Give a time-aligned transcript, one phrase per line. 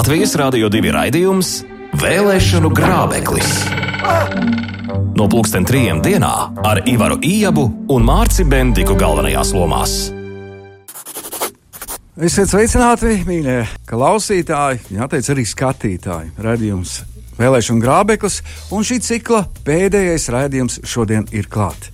[0.00, 1.48] Latvijas Rādio 2 raidījums
[2.00, 3.50] Vēlēšanu grābeklis.
[5.18, 6.30] No pulksten trijiem dienā
[6.64, 9.98] ar Ivaru Ijabu un Mārci Bendiku galvenajās lomās.
[12.16, 13.58] Esiet sveicināti, mīļie
[13.90, 16.32] klausītāji, jāteic arī skatītāji.
[16.48, 17.02] Radījums
[17.36, 18.40] Vēlēšana grābeklis
[18.72, 21.92] un šī cikla pēdējais raidījums šodien ir klāts.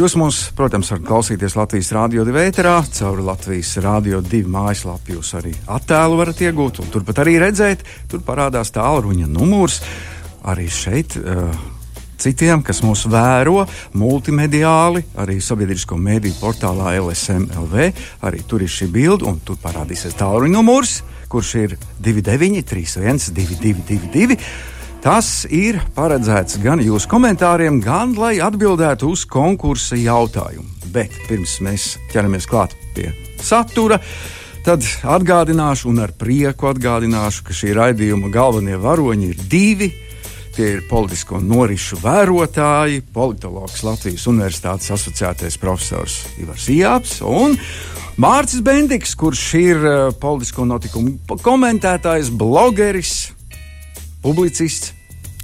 [0.00, 5.12] Jūs mūs, protams, varat klausīties Latvijas Rādio 2 vēterā, caur Latvijas Rādio 2 mājaslapu.
[5.18, 9.82] Jūs arī attēlu varat iegūt, un turpat arī redzēt, tur parādās tālruņa numurs.
[10.48, 11.18] Arī šeit.
[11.20, 11.52] Uh,
[12.16, 13.66] citiem, kas mūs vēro
[14.00, 17.92] multimediāli, arī sabiedrisko mediju portālā LSMLV.
[18.24, 24.40] Arī tur ir šī bilde, un tur parādīsies tālruņa numurs, kurš ir 29, 31, 2222.
[25.00, 30.66] Tas ir paredzēts gan jūsu komentāriem, gan lai atbildētu uz konkursa jautājumu.
[30.92, 33.06] Bet pirms mēs ķeramies klāt pie
[33.40, 33.96] satura,
[34.66, 39.90] tad atgādināšu, un ar prieku atgādināšu, ka šī raidījuma galvenie varoņi ir divi.
[40.52, 47.56] Tie ir politisko norisu vērotāji, politologs Latvijas Universitātes asociētais profesors Ivars Jāps un
[48.20, 53.30] Mārcis Bendiks, kurš ir uh, politisko notikumu komentētājs, blogeris,
[54.22, 54.94] publicists.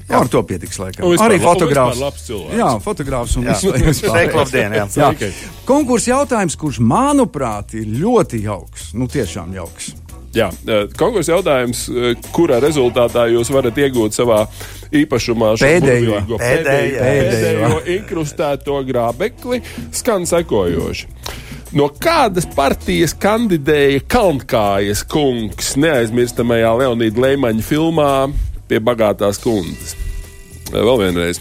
[0.06, 0.78] Jā, ar to pietiks.
[0.78, 1.08] Laikam.
[1.10, 1.98] vispār, Arī fotogrāfs.
[2.54, 4.84] Jā, fotogrāfs un Sveiki, labdien, jā.
[4.86, 5.10] Jā.
[5.10, 5.30] Sveiki.
[5.66, 8.92] Konkurss jautājums, kurš manuprāt ir ļoti jauks.
[8.94, 9.96] Nu, tiešām jauks.
[10.36, 14.42] Jā, eh, konkursa jautājums, eh, kura rezultātā jūs varat iegūt savā
[14.92, 16.20] īpašumā Pēdējo.
[16.20, 17.00] burvīgo Pēdējo.
[17.02, 21.06] pēdējo inkrustēto grābekli, skan sekojoši.
[21.72, 28.12] No kādas partijas kandidēja Kalnkājas kungs neaizmirstamajā Leonīda Leimaņa filmā
[28.68, 29.96] pie bagātās kundzes?
[30.72, 31.40] Vēl vienreiz.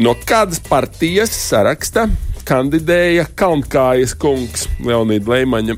[0.00, 2.08] No kādas partijas saraksta
[2.48, 5.76] kandidēja Kalnkājas kungs Leonīda Leimaņa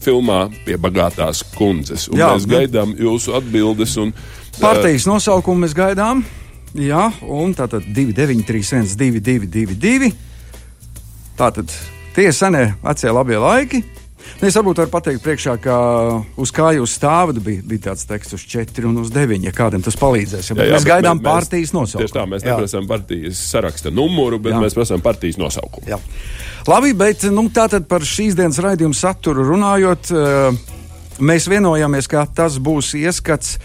[0.00, 2.08] filmā pie bagātās kundzes?
[2.10, 3.96] Un Jā, mēs gaidām jūsu atbildes.
[4.00, 6.24] Un, eh, Partijas nosaukumu mēs gaidām.
[6.74, 10.12] Jā, un tātad 2931, 2222.
[11.38, 11.72] Tātad
[12.14, 13.84] tie senie, vecie labie laiki.
[14.40, 15.74] Nu, Es varbūt varu pateikt, priekšā, ka
[16.40, 19.44] uz kā jūs stāvat, bija, bija tāds teksts uz 4 un uz 9.
[19.44, 22.14] Ja kādam tas palīdzēs, ja, Jā, jā, mēs gaidām mēs- partijas Tieši nosaukumu.
[22.14, 24.60] tā, mēs neprasām partijas saraksta numuru, bet Jā.
[24.60, 25.86] Mēs prasām partijas nosaukumu.
[25.88, 25.98] Jā.
[26.68, 30.56] Labi, bet nu, tātad par šīs dienas raidījumu saturu runājot, eh,
[31.20, 33.58] mēs vienojāmies, ka tas būs ieskats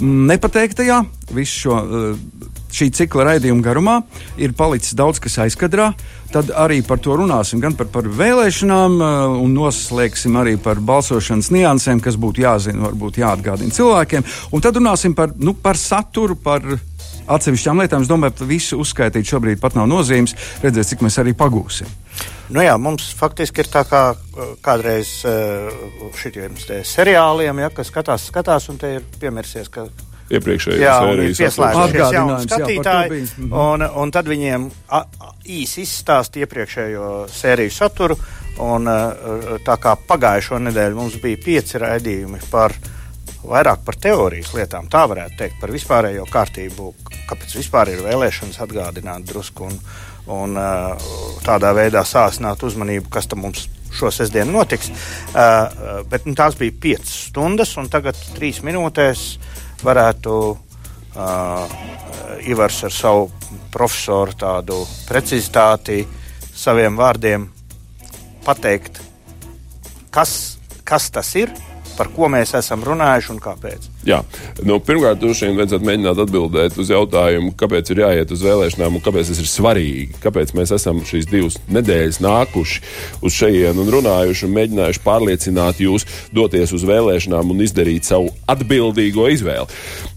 [0.00, 1.04] nepateiktajā.
[1.34, 3.96] Visu šo eh, šī cikla raidījuma garumā
[4.40, 5.92] ir palicis daudz kas aizkadrā.
[6.32, 11.48] Tad arī par to runāsim, gan par, par vēlēšanām, eh, un noslēgsim arī par balsošanas
[11.54, 14.26] niansēm, kas būtu jāzina, varbūt jāatgādina cilvēkiem.
[14.52, 16.62] Un tad runāsim par, nu, par saturu, par
[17.28, 18.04] atsevišķām lietām.
[18.04, 20.36] Es domāju, ka visu uzskaitīt šobrīd pat nav nozīmes.
[20.64, 21.88] Redzēs, cik mēs arī pagūsim.
[22.52, 25.68] Nu jā, mums faktiski ir tā kā uh, kādreiz uh,
[26.16, 26.56] šitiem
[26.88, 29.84] seriāliem, ja, kas skatās, skatās un te ir piemirsies, ka
[30.28, 33.30] Iepriekšējā jā, un ir sērijas pieslēgušies jauni jā, skatītāji, bija.
[33.38, 33.54] Mhm.
[33.62, 38.18] un, un tad viņiem a, a, īsi izstāst iepriekšējo sēriju saturu,
[38.64, 42.74] un uh, tā kā pagājušo nedēļu mums bija pieci raidījumi par
[43.48, 46.92] vairāk par teorijas lietām, tā varētu teikt, par vispārējo kārtību,
[47.28, 49.78] kāpēc vispār ir vēlēšanas atgādināt drusku un,
[50.34, 50.58] un
[51.46, 54.90] tādā veidā sāsināt uzmanību, kas tam mums šo sestdienu notiks.
[55.32, 59.24] Uh, bet nu, tās bija piecas stundas, un tagad trīs minūtēs
[59.84, 61.76] varētu uh,
[62.48, 63.28] Ivars ar savu
[63.72, 66.02] profesoru tādu precizitāti,
[66.54, 67.46] saviem vārdiem
[68.46, 69.00] pateikt,
[70.14, 71.52] kas, kas tas ir,
[71.96, 73.88] par ko mēs esam runājuši un kāpēc.
[74.08, 74.22] Jā,
[74.64, 79.02] nu, pirmkārt, droši vien vajadzētu mēģināt atbildēt uz jautājumu, kāpēc ir jāiet uz vēlēšanām un
[79.04, 80.20] kāpēc tas ir svarīgi.
[80.22, 82.80] Kāpēc mēs esam šīs divas nedēļas nākuši
[83.20, 89.26] uz šejienu un runājuši un mēģinājuši pārliecināt jūs doties uz vēlēšanām un izdarīt savu atbildīgo
[89.34, 89.68] izvēli.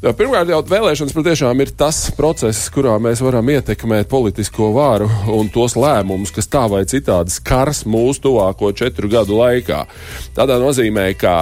[0.06, 5.76] Pirmkārt, jau vēlēšanas patiešām ir tas process, kurā mēs varam ietekmēt politisko varu un tos
[5.76, 9.84] lēmumus, kas tā vai citādi skars mūsu tuvāko četru gadu laikā.
[10.38, 11.36] Tādā nozīmē, ka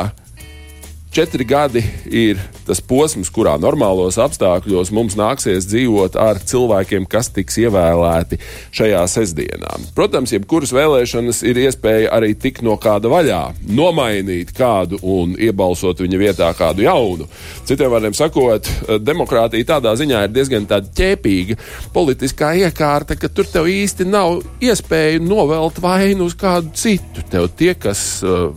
[1.09, 7.56] Četri gadi ir tas posms, kurā normālos apstākļos mums nāksies dzīvot ar cilvēkiem, kas tiks
[7.64, 8.38] ievēlēti
[8.78, 9.72] šajā sestdienā.
[9.97, 13.40] Protams, jebkuras vēlēšanas ir iespēja arī tikt no kāda vaļā,
[13.73, 17.26] nomainīt kādu un iebalsot viņa vietā kādu jaunu.
[17.66, 18.70] Citiem vārdiem sakot,
[19.02, 21.58] demokrātija tādā ziņā ir diezgan ķēpīga
[21.96, 27.26] politiskā iekārta, ka tur tev īsti nav iespēja novelt vainu uz kādu citu.
[27.34, 28.52] Tev tie, kas uh,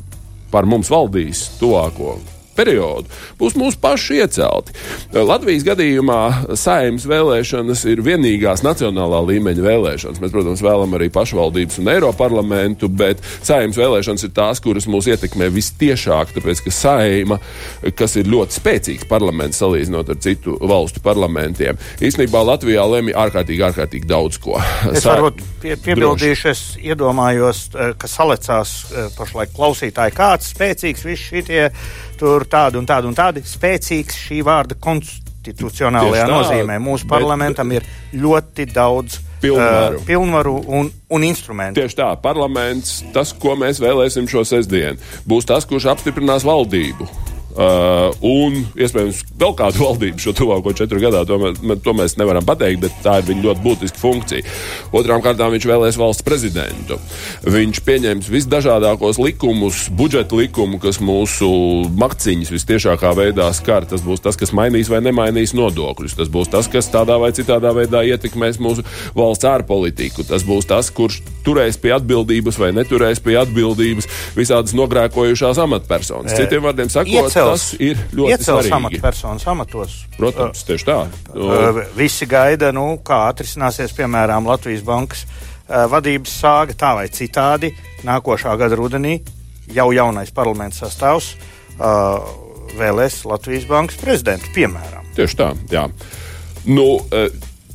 [0.52, 2.18] par mums valdīs tuvāko
[2.62, 3.10] periodu,
[3.40, 4.76] būs mūsu paši iecelti.
[5.12, 6.20] Latvijas gadījumā
[6.58, 10.22] saimnes vēlēšanas ir vienīgās nacionālā līmeņa vēlēšanas.
[10.22, 15.50] Mēs, protams, vēlam arī pašvaldības un Eiroparlamentu, bet saimnes vēlēšanas ir tās, kuras mūs ietekmē
[15.52, 17.38] vistiešāk, tāpēc ka saima,
[17.98, 24.08] kas ir ļoti spēcīgs parlaments salīdzinot ar citu valstu parlamentiem, īstenībā Latvijā lemj ārkārtīgi, ārkārtīgi
[24.08, 24.58] daudz ko.
[24.92, 31.30] Es varbūt pie, piebildīšu, es iedomājos, eh, ka salecās eh, pašlaik klausītāji, kāds spēcīgs viss
[31.32, 31.68] šitie
[32.18, 36.78] tur tādi un tādi un tādi spēcīgs šī vārda konstitucionālajā tā, nozīmē.
[36.82, 41.80] Mūsu bet, parlamentam ir ļoti daudz pilnvaru, uh, pilnvaru un, un instrumentu.
[41.80, 47.08] Tieši tā, parlaments, tas, ko mēs vēlēsim šo sestdienu, būs tas, kurš apstiprinās valdību.
[47.52, 51.20] Uh, un iespējams vēl kādu valdību šo tuvāko četru gadā.
[51.28, 54.54] To, mē, to mēs nevaram pateikt, bet tā ir viņa ļoti būtiska funkcija.
[54.96, 56.96] Otrām kārtām viņš vēlēs valsts prezidentu.
[57.44, 61.50] Viņš pieņems visdažādākos likumus, budžeta likumu, kas mūsu
[62.00, 63.84] makciņas vistiešākā veidā skar.
[63.90, 66.16] Tas būs tas, kas mainīs vai nemainīs nodokļus.
[66.22, 68.86] Tas būs tas, kas tādā vai citādā veidā ietekmēs mūsu
[69.18, 70.24] valsts ārpolitiku.
[70.24, 74.08] Tas būs tas, kurš turēs pie atbildības vai neturēs pie atbildības
[74.38, 76.32] visādas nogrēkojušās amatpersonas.
[76.38, 78.74] Citiem vārdiem sakot, iecels, tas ir ļoti iecels svarīgi.
[78.78, 79.96] amatpersonas amatos.
[80.16, 80.98] Protams, tieši tā.
[81.34, 87.72] Uh, visi gaida, nu, kā atrisināsies, piemēram, Latvijas bankas uh, vadības sāga tā vai citādi
[88.06, 89.18] nākošā gada rudenī
[89.72, 91.34] jau jaunais parlaments sastāvs
[91.78, 92.22] uh,
[92.78, 95.10] vēlēs Latvijas bankas prezidentu, piemēram.
[95.16, 95.88] Tieši tā, jā.
[96.64, 97.02] Nu,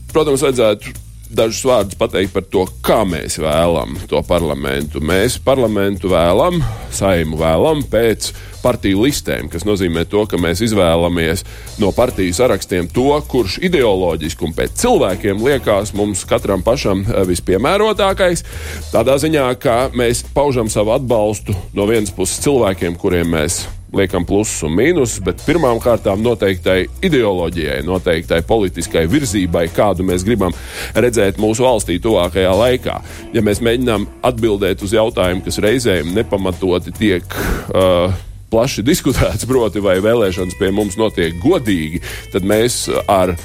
[0.09, 0.95] protams, vajadzētu
[1.29, 5.01] dažus vārdus pateikt par to, kā mēs vēlamies to parlamentu.
[5.03, 8.31] Mēs parlamentu vēlamies, saimu vēlamies pēc
[8.67, 11.45] partiju listēm, kas nozīmē to, ka mēs izvēlamies
[11.81, 18.43] no partiju sarakstiem to, kurš ideoloģiski un pēc cilvēkiem liekas mums katram pašam eh, vispiemērotākais.
[18.91, 24.63] Tādā ziņā, ka mēs paužam savu atbalstu no vienas puses cilvēkiem, kuriem mēs liekam plusus
[24.67, 30.55] un mīnusus, bet pirmām kārtām noteiktai ideoloģijai, noteiktai politiskai virzībai, kādu mēs gribam
[30.95, 32.99] redzēt mūsu valstī tuvākajā laikā.
[33.35, 37.37] Ja mēs mēģinām atbildēt uz jautājumu, kas reizēm nepamatoti tiek
[37.71, 38.11] uh,
[38.51, 42.01] plaši diskutēts, proti, vai vēlēšanas pie mums notiek godīgi,
[42.33, 43.35] tad mēs ar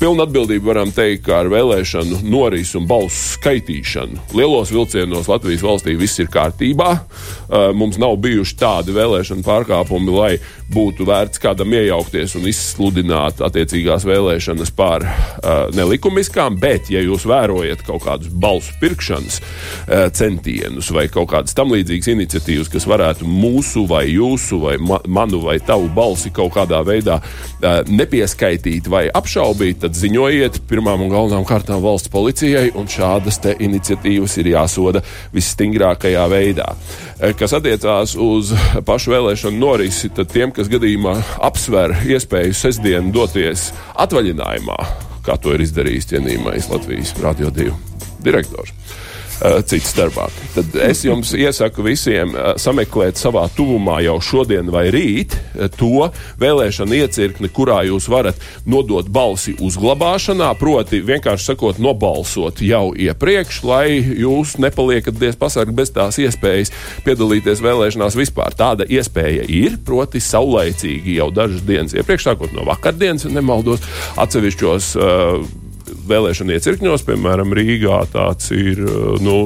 [0.00, 5.94] pilnu atbildību varam teikt, ka ar vēlēšanu norisu un balsu skaitīšanu lielos vilcienos Latvijas valstī
[5.98, 6.90] viss ir kārtībā.
[7.76, 10.32] Mums nav bijuši tādi vēlēšanu pārkāpumi, lai
[10.74, 15.04] būtu vērts kādam iejaukties un izsludināt attiecīgās vēlēšanas par
[15.76, 19.40] nelikumiskām, bet, ja jūs vērojat kaut kādus balsu pirkšanas
[20.16, 25.42] centienus vai kaut kādas tam līdzīgas iniciatīvas, kas varētu mūsu vai jūsu vai ma manu
[25.44, 27.20] vai tavu balsi kaut kādā veidā
[27.88, 34.54] nepieskaitīt vai apšaubīt, tad ziņojiet pirmām un galvenām kārtām valsts policijai, un šādas iniciatīvas ir
[34.54, 35.04] jāsoda
[35.34, 36.70] visstingrākajā veidā.
[36.72, 38.52] Uh, kas attiecās uz
[38.86, 43.70] pašu vēlēšanu norisi, tad tiem, kas gadījumā apsver iespēju sestdien doties
[44.00, 44.78] atvaļinājumā,
[45.26, 47.72] kā to ir izdarījis cienījamais Latvijas Radio 2
[48.24, 48.72] direktors.
[49.44, 50.24] Eh, cits darbā.
[50.54, 56.06] Tad es jums iesaku visiem eh, sameklēt savā tuvumā jau šodien vai rīt eh, to
[56.40, 63.98] vēlēšanu iecirkni, kurā jūs varat nodot balsi uzglabāšanā, proti vienkārši sakot, nobalsot jau iepriekš, lai
[64.00, 66.72] jūs nepaliekat diez pasargi bez tās iespējas
[67.04, 68.56] piedalīties vēlēšanās vispār.
[68.56, 73.84] Tāda iespēja ir, proti saulaicīgi jau dažas dienas iepriekš, sākot no vakardienas, nemaldos,
[74.24, 75.63] atsevišķos uh,
[76.08, 79.36] vēlēšana iecirkņos, piemēram, Rīgā tāds ir, eh, nu,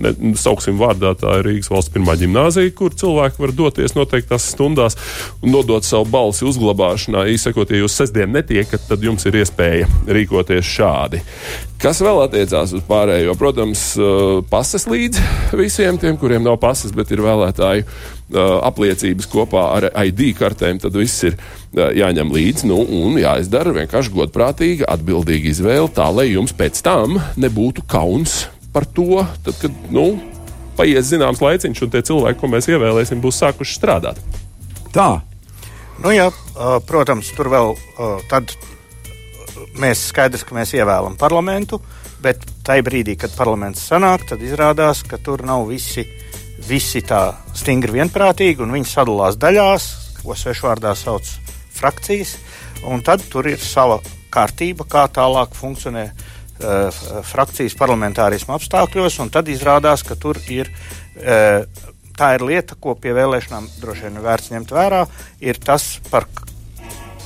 [0.00, 4.96] ne, sauksim vārdā, tā ir Rīgas valsts pirmā gimnāzija, kur cilvēki var doties noteiktās stundās
[5.42, 7.26] un nodot savu balsi uzglabāšanā.
[7.34, 11.22] Īsakot, ja jūs sestdien netiekat, tad jums ir iespēja rīkoties šādi.
[11.80, 13.36] Kas vēl attiecās uz pārējo?
[13.40, 15.20] Protams, eh, pases līdz
[15.64, 17.84] visiem tiem, kuriem nav pases, bet ir vēlētāju
[18.30, 21.34] Uh, apliecības kopā ar ID kartēm, tad viss ir
[21.76, 27.86] jāņem līdzi nu, un jāizdara vienkārši godprātīga, atbildīga izvēle, tā lai jums pēc tam nebūtu
[27.90, 30.12] kauns par to, tad, kad nu,
[30.78, 34.20] paies zināms laiciņš, un tie cilvēki, ko mēs ievēlēsim, būs sākuši strādāt.
[34.94, 35.20] Tā.
[36.00, 37.74] Nu, jā, uh, protams, tur vēl
[38.30, 38.54] tad
[39.80, 41.80] mēs skaidrs, ka mēs ievēlam parlamentu,
[42.24, 46.06] bet tajā brīdī, kad parlaments sanāk, tad izrādās, ka tur nav visi
[46.68, 49.86] visi tā stingri vienprātīgi, un viņi sadalās daļās,
[50.20, 51.28] ko svešvārdā sauc
[51.80, 52.36] frakcijas,
[52.86, 53.98] un tad tur ir sava
[54.30, 60.70] kārtība, kā tālāk funkcionē uh, frakcijas parlamentārismu apstākļos, un tad izrādās, ka tur ir.
[61.20, 61.88] Uh,
[62.20, 65.04] Tā ir lieta, ko pie vēlēšanām droši vien vērts ņemt vērā.
[65.40, 66.26] Ir tas, par,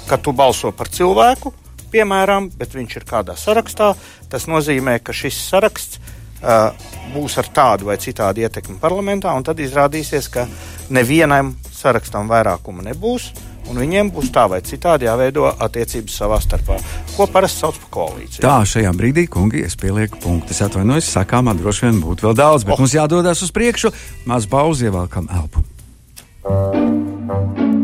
[0.06, 1.50] ka tu balso par cilvēku,
[1.90, 3.88] piemēram, bet viņš ir kādā sarakstā.
[4.30, 6.70] Tas nozīmē, ka šis saraksts uh,
[7.10, 10.46] būs ar tādu vai citādu ietekmi parlamentā, un tad izrādīsies, ka
[10.94, 13.32] nevienam sarakstam vairākuma nebūs.
[13.70, 16.76] Un viņiem būs tā vai citādi jāveido attiecības savā starpā,
[17.14, 18.42] ko parasti sauc par koalīciju.
[18.44, 20.52] Tā, šajā brīdī, kungi, es pielieku punktu.
[20.52, 22.84] Es atvainojos, sakāmā droši vien būtu vēl daudz, bet oh.
[22.84, 23.92] mums jādodas uz priekšu.
[24.28, 25.64] Maz pauzi ievelkam elpu.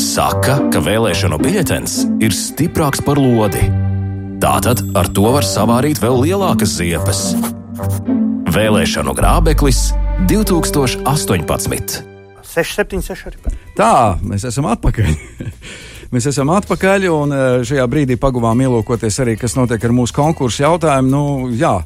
[0.00, 3.64] Saka, ka vēlēšanu biļetens ir stiprāks par lodi.
[4.40, 7.24] Tātad ar to var savārīt vēl lielākas ziepes.
[8.50, 9.90] Vēlēšanu grābeklis
[10.28, 12.09] 2018.
[12.54, 13.54] 676 arī.
[13.78, 13.92] Tā,
[14.26, 15.14] mēs esam atpakaļ.
[16.14, 20.64] mēs esam atpakaļ, un eh, šajā brīdī paguvām ielūkoties arī, kas notiek ar mūsu konkursu
[20.66, 21.10] jautājumu.
[21.10, 21.78] Nu, jā,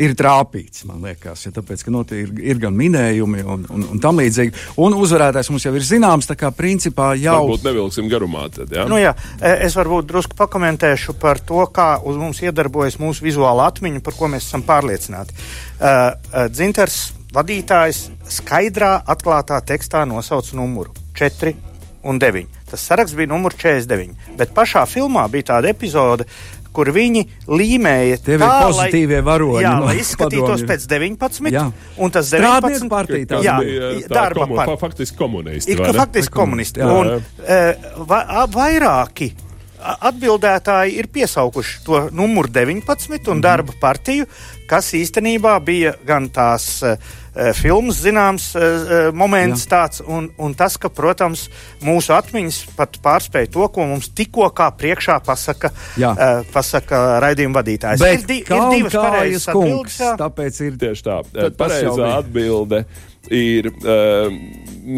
[0.00, 4.02] ir trāpīts, man liekas, ja tāpēc, ka notiek, ir, ir gan minējumi un, un, un
[4.02, 4.54] tam līdzīgi.
[4.80, 7.42] Un uzvarētājs mums jau ir zināms, tā kā principā jau.
[7.44, 8.86] Varbūt nevilksim garumā tad, jā?
[8.90, 13.68] Nu jā, e, es varbūt drusku pakomentēšu par to, kā uz mums iedarbojas mūsu vizuāla
[13.70, 15.36] atmiņa, par ko mēs esam pārliecināti.
[15.80, 18.06] Uh, uh, dzinters vadītājs
[18.40, 21.54] skaidrā, atklātā tekstā nosauc numuru 4
[22.02, 22.46] un 9.
[22.70, 24.16] Tas saraksts bija numurs 49.
[24.38, 26.26] Bet pašā filmā bija tāda epizode,
[26.74, 29.64] kur viņi līmēja Tie tā, pozitīvie lai, varoņi.
[29.64, 30.68] Jā, lai izskatītos padomju.
[30.70, 31.52] pēc 19.
[31.54, 31.66] Jā.
[31.98, 32.88] Un tas 19.
[32.90, 33.42] partija.
[33.44, 33.58] Jā,
[34.06, 34.80] darba komu, partija.
[34.84, 35.74] Faktiski komunisti.
[35.74, 36.82] Ir faktiski komunisti.
[36.82, 36.90] Jā.
[36.94, 39.32] Un, uh, va, vairāki
[39.80, 43.44] atbildētāji ir piesaukuši to numuru 19 un mm.
[43.44, 44.26] darba partiju,
[44.70, 47.10] kas īstenībā bija gan tās uh,
[47.56, 49.70] filmas zināms uh, moments Jā.
[49.74, 51.46] tāds, un, un tas, ka, protams,
[51.84, 58.02] mūsu atmiņas pat pārspēja to, ko mums tikko kā priekšā pasaka, uh, pasaka raidījuma vadītājs.
[58.02, 60.02] Bet ir, di ir divas pareizas atbildes.
[60.20, 61.22] Tāpēc ir tieši tā.
[61.60, 62.84] Pareizā atbilde
[63.30, 64.30] ir uh,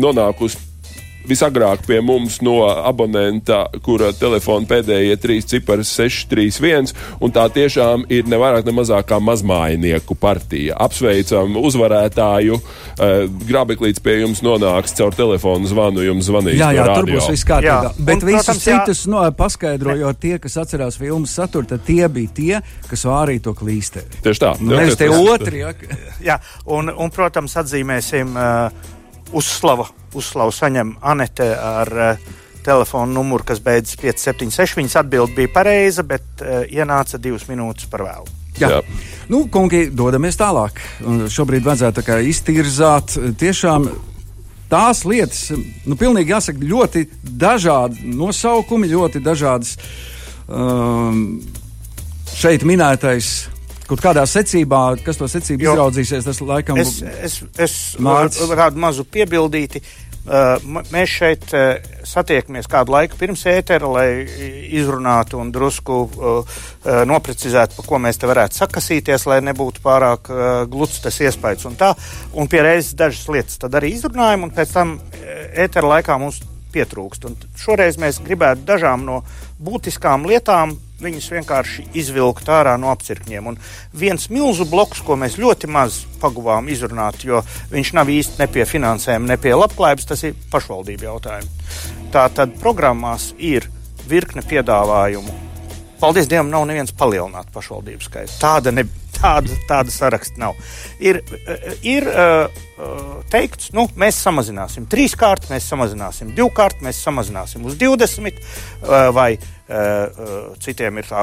[0.03, 0.72] nonākusi
[1.29, 8.29] visagrāk pie mums no abonenta, kura telefona pēdējie trīs cipari 631, un tā tiešām ir
[8.31, 10.77] ne vairāk ne mazāk kā mazmājnieku partija.
[10.83, 13.13] Apsveicam uzvarētāju, uh,
[13.49, 16.59] grābeklīts pie jums nonāks caur telefonu zvanu, jums zvanīs.
[16.61, 17.95] Jā, jā, tur būs viss kārtībā.
[17.99, 22.35] Bet un, visus protams, citus no, paskaidrojot tie, kas atcerās filmas saturu, tad tie bija
[22.37, 24.23] tie, kas vārīja to klīsteri.
[24.25, 24.55] Tieši tā.
[24.61, 25.63] Nu, nevis tie otri.
[25.63, 25.73] Ja.
[26.33, 26.41] jā,
[26.73, 28.99] un, un, protams, atzīmēsim uh,
[29.33, 32.31] uzslavu uzslavu saņem Anete ar uh,
[32.65, 34.79] telefona numuru, kas beidzas 576.
[34.79, 38.39] Viņas atbilde bija pareiza, bet uh, ienāca divas minūtes par vēlu.
[38.61, 38.69] Jā.
[38.69, 38.81] Jā.
[39.33, 40.81] Nu, kungi, dodamies tālāk.
[41.09, 43.89] Un šobrīd vajadzētu tā iztirzāt tiešām
[44.73, 45.51] tās lietas,
[45.89, 49.75] nu, pilnīgi jāsaka, ļoti dažādi nosaukumi, ļoti dažādas
[50.49, 51.41] um,
[52.33, 53.33] šeit minētais
[53.93, 58.81] kaut kādā secībā, kas to secību jo, izraudzīsies, tas laikam es, es, es varu kādu
[58.81, 59.83] mazu piebildīti.
[60.23, 60.55] Uh,
[60.95, 64.07] mēs šeit uh, satiekamies kādu laiku pirms ētera, lai
[64.71, 66.61] izrunātu un drusku uh,
[67.11, 70.31] noprecizētu, pa ko mēs te varētu sakasīties, lai nebūtu pārāk
[70.71, 71.91] gluds tas iespējas un tā.
[72.39, 74.95] Un pie reizes dažas lietas tad arī izrunājam, un pēc tam
[75.59, 76.39] ētera laikā mums
[76.73, 77.27] pietrūkst.
[77.27, 79.25] Un šoreiz mēs gribētu dažām no
[79.63, 83.51] būtiskām lietām viņus vienkārši izvilkt ārā no apcirkņiem.
[83.53, 83.59] Un
[83.99, 87.43] viens milzu bloks, ko mēs ļoti maz paguvām izrunāt, jo
[87.73, 91.71] viņš nav īsti ne pie finansēm, ne pie labklājības, tas ir pašvaldību jautājums.
[92.15, 93.69] Tā tad programmās ir
[94.09, 95.39] virkne piedāvājumu.
[96.03, 98.35] Paldies Dievam, nav neviens palielināt pašvaldību skaitu.
[98.43, 98.83] Tāda ne,
[99.23, 100.59] tāda, tāda saraksta nav.
[101.03, 101.21] Ir,
[101.87, 102.63] ir uh,
[103.33, 108.43] teikts, nu, mēs samazināsim trīskārt, mēs samazināsim divkārt, mēs samazināsim uz 20,
[108.83, 109.35] uh, vai
[110.61, 111.23] citiem ir tā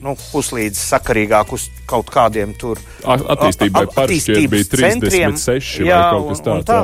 [0.00, 6.40] nu, puslīdz sakarīgāk uz kaut kādiem tur attīstībai paršķiet bija 36 jā, vai kaut kas
[6.46, 6.70] tāds.
[6.70, 6.78] Tā,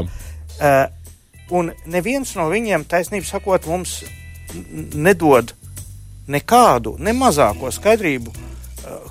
[0.59, 0.99] uh,
[1.57, 4.03] un neviens no viņiem, taisnību sakot, mums
[4.93, 5.55] nedod
[6.29, 8.48] nekādu, ne mazāko skaidrību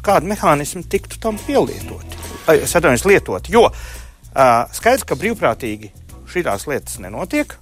[0.05, 2.19] kādi mehānismi tiktu tam pielietoti.
[2.57, 3.49] Es atvainojos, lietot.
[3.51, 3.73] Jo uh,
[4.75, 5.91] skaidrs, ka brīvprātīgi
[6.27, 7.57] šīs lietas nenotiek,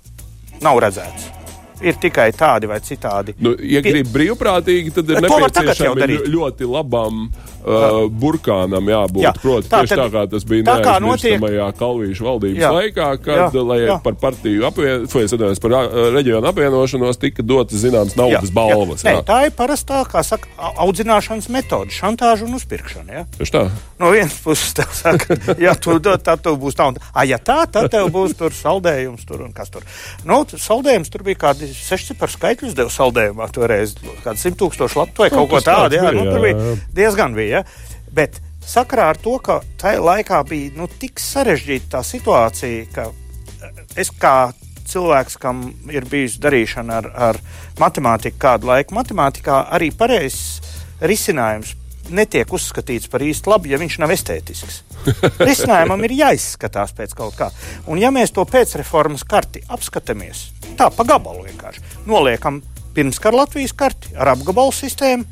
[0.65, 1.44] nav redzēts.
[1.83, 3.35] Ir tikai tādi vai citādi.
[3.43, 7.25] Nu, ja grib brīvprātīgi, tad ir nepieciešami ļoti labam
[7.65, 9.23] uh, burkānam jābūt.
[9.25, 13.41] Jā, Proti, tā, tieši tad, tā kā tas bija neaizmirstamajā Kalvīšu valdības jā, laikā, kad,
[13.57, 13.97] jā, lai jā.
[14.05, 19.03] par partiju apvienošanos, par uh, reģionu apvienošanos tika dotas zināmas naudas jā, balvas.
[19.03, 19.11] Jā.
[19.11, 19.19] Jā.
[19.19, 20.49] Nē, tā ir parastā, kā saka,
[20.85, 23.19] audzināšanas metode, šantāža un uzpirkšana.
[23.19, 23.25] Ja?
[23.37, 23.65] Tieši tā.
[24.01, 27.39] No vienas puses, tev saka, ja tu dod, tad tev būs tā, un ah, ja
[27.41, 29.85] tā, tad tev būs tur saldējums tur un kas tur.
[30.27, 35.25] Nu, saldējums tur bija kādi seši par skaitļus devu saldējumā toreiz, kādi simt tūkstoši latu
[35.25, 37.61] vai kaut ko tādu, jā, nu, tur bija diezgan bija.
[37.61, 38.03] Ja?
[38.15, 43.81] Bet sakarā ar to, ka tajā laikā bija nu, tik sarežģīta tā situācija, ka eh,
[44.05, 44.51] es kā
[44.85, 47.41] cilvēks, kam ir bijusi darīšana ar, ar
[47.81, 50.61] matemātiku kādu laiku, matemātikā arī pareizs
[51.01, 51.73] risinājums
[52.09, 54.81] netiek uzskatīts par īsti labu, ja viņš nav estētisks.
[55.47, 57.49] Risinājumam ir jāizskatās pēc kaut kā.
[57.91, 62.61] Un ja mēs to pēcreformas karti apskatāmies, tā pa gabalu vienkārši noliekam
[62.95, 65.25] pirmskara Latvijas karti ar apgabalu sistēmu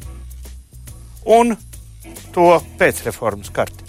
[1.38, 1.56] un
[2.34, 2.50] to
[2.80, 3.83] pēcreformas karti.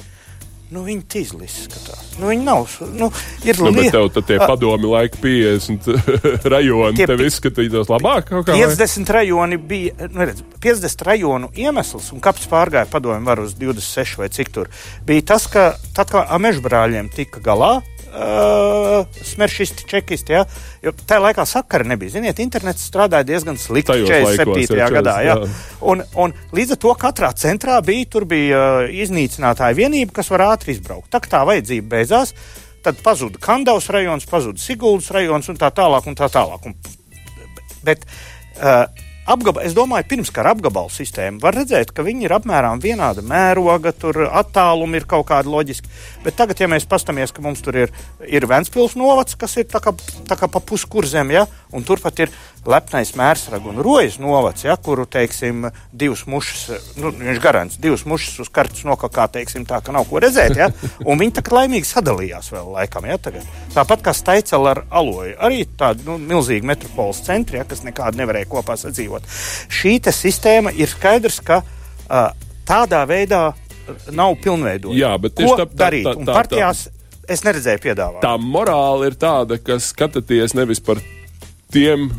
[0.75, 2.01] Nu, viņi tīzli izskatās.
[2.19, 2.67] Nu, viņi nav.
[2.99, 3.11] Nu,
[3.47, 5.87] ir Nu, bet tev tie padomi laika 50
[6.55, 8.57] rajoni Tie tev izskatītos labāk kaut kā.
[8.59, 8.67] vai?
[8.75, 14.19] 50 rajoni bija, nu, redz, 50 rajonu iemesls, un kāpēc pārgāja padomju varu uz 26
[14.19, 14.73] vai cik tur,
[15.07, 17.77] bija tas, ka tad, kad ar mežbrāļiem tika galā,
[18.15, 20.45] uh, smeršisti, čekisti, ja,
[20.85, 22.15] jo tajā laikā sakara nebija.
[22.17, 24.51] Ziniet, internets strādāja diezgan slikti Tajos 47.
[24.55, 25.17] laikos, jā, gadā.
[25.27, 25.39] Jā.
[25.45, 30.49] 40, Un, un līdz ar to katrā centrā bija, bija uh, iznīcinātāja vienība, kas var
[30.53, 31.11] ātri izbraukt.
[31.13, 32.35] Tā kā tā vajadzība beidzās,
[32.85, 36.09] tad pazuda Kandavas rajons, pazuda Siguldas rajons un tā tālāk.
[36.09, 36.71] Un tā tālāk.
[36.71, 36.77] Un,
[37.85, 38.87] bet uh,
[39.31, 43.95] apgaba, es domāju, pirms kara apgabalu sistēma var redzēt, ka viņi ir apmēram vienāda mēroga,
[43.97, 45.93] tur attālumi ir kaut kādi loģiski.
[46.25, 47.93] Bet tagad, ja mēs paskatāmies, ka mums tur ir,
[48.25, 49.93] ir Ventspils novads, kas ir tā kā,
[50.29, 52.33] tā kā pa puskurzem, ja, un turpat ir
[52.65, 58.41] lepnais mērsraga un rojas novads, ja, kuru, teiksim, divas mušas, nu, viņš garants, divas mušas
[58.47, 60.71] uz kartes nokakā, teiksim, tā, ka nav ko redzēt, ja,
[61.05, 63.51] un viņi tagad laimīgi sadalījās vēl laikam, ja, tagad.
[63.75, 68.49] Tāpat kā Staicela ar Aloju, arī tāda, nu, milzīga metropoles centri, ja, kas nekādi nevarēja
[68.49, 69.29] kopā sadzīvot.
[69.69, 72.33] Šī sistēma ir skaidrs, ka uh,
[72.69, 73.51] tādā veidā
[74.13, 74.95] nav pilnveidota.
[74.97, 76.89] Jā, bet tieši tā- tā- tā- Un tā- tā- partijās
[77.29, 78.23] es neredzēju piedāvājumu.
[78.23, 80.97] tā morāla ir tāda, ka skatāties nevis par
[81.73, 82.11] tiem,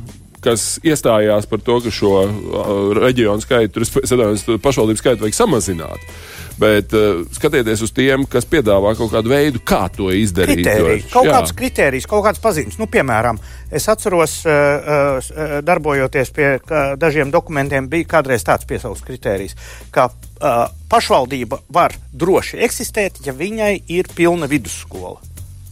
[0.45, 6.09] kas iestājās par to, ka šo uh, reģionu skaitu, sadarbības pašvaldību skaitu vajag samazināt.
[6.55, 10.61] Bet uh, skatieties uz tiem, kas piedāvā kaut kādu veidu, kā to izdarīt.
[10.61, 11.33] Kritēriji, jo- kaut jā.
[11.35, 12.77] kādas kritērijas, kaut kādas pazīmes.
[12.79, 13.41] Nu, piemēram,
[13.75, 14.87] es atceros, uh,
[15.27, 19.57] uh, darbojoties pie uh, dažiem dokumentiem, bija kādreiz tāds piesaukts kritērijs,
[19.91, 25.19] ka uh, pašvaldība var droši eksistēt, ja viņai ir pilna vidusskola.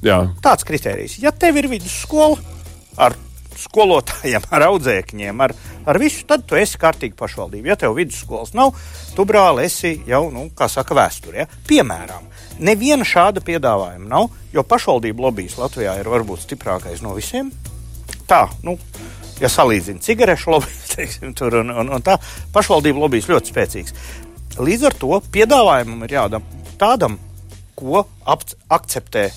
[0.04, 0.20] Jā.
[0.44, 1.22] Tāds kritērijs.
[1.24, 2.36] Ja tev ir vidusskola
[3.00, 3.16] ar
[3.60, 5.54] skolotājiem, ar audzēkņiem, ar,
[5.90, 7.72] ar visu, tad tu esi kārtīgi pašvaldība.
[7.72, 8.74] Ja tev vidusskolas nav,
[9.16, 11.44] tu brāli esi jau, nu, kā saka, vēsturē.
[11.44, 11.62] Ja?
[11.70, 12.28] Piemēram,
[12.64, 17.52] neviena šāda piedāvājuma nav, jo pašvaldību lobbyis Latvijā ir varbūt stiprākais no visiem.
[18.30, 18.78] Tā, nu,
[19.42, 22.18] ja salīdzina cigarešu lobbyis, tur un, un, un tā,
[22.56, 23.98] pašvaldību lobbyis ļoti spēcīgs.
[24.62, 27.18] Līdz ar to piedāvājumam ir jābūt tādam,
[27.74, 29.32] ko akceptē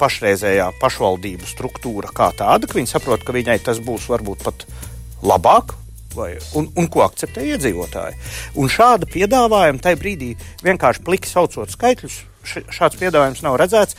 [0.00, 4.66] pašreizējā pašvaldību struktūra kā tāda, ka viņi saprot, ka viņai tas būs varbūt pat
[5.24, 5.76] labāk.
[6.16, 8.16] Vai, un, un ko akceptē iedzīvotāji?
[8.56, 10.30] Un šāda piedāvājuma tajā brīdī
[10.64, 12.16] vienkārši pliki saucot skaitļus,
[12.72, 13.98] šāds piedāvājums nav redzēts.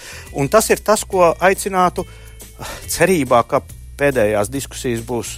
[0.49, 3.61] Tas ir tas, ko aicinātu ah, cerībā, ka
[4.01, 5.35] pēdējās diskusijas būs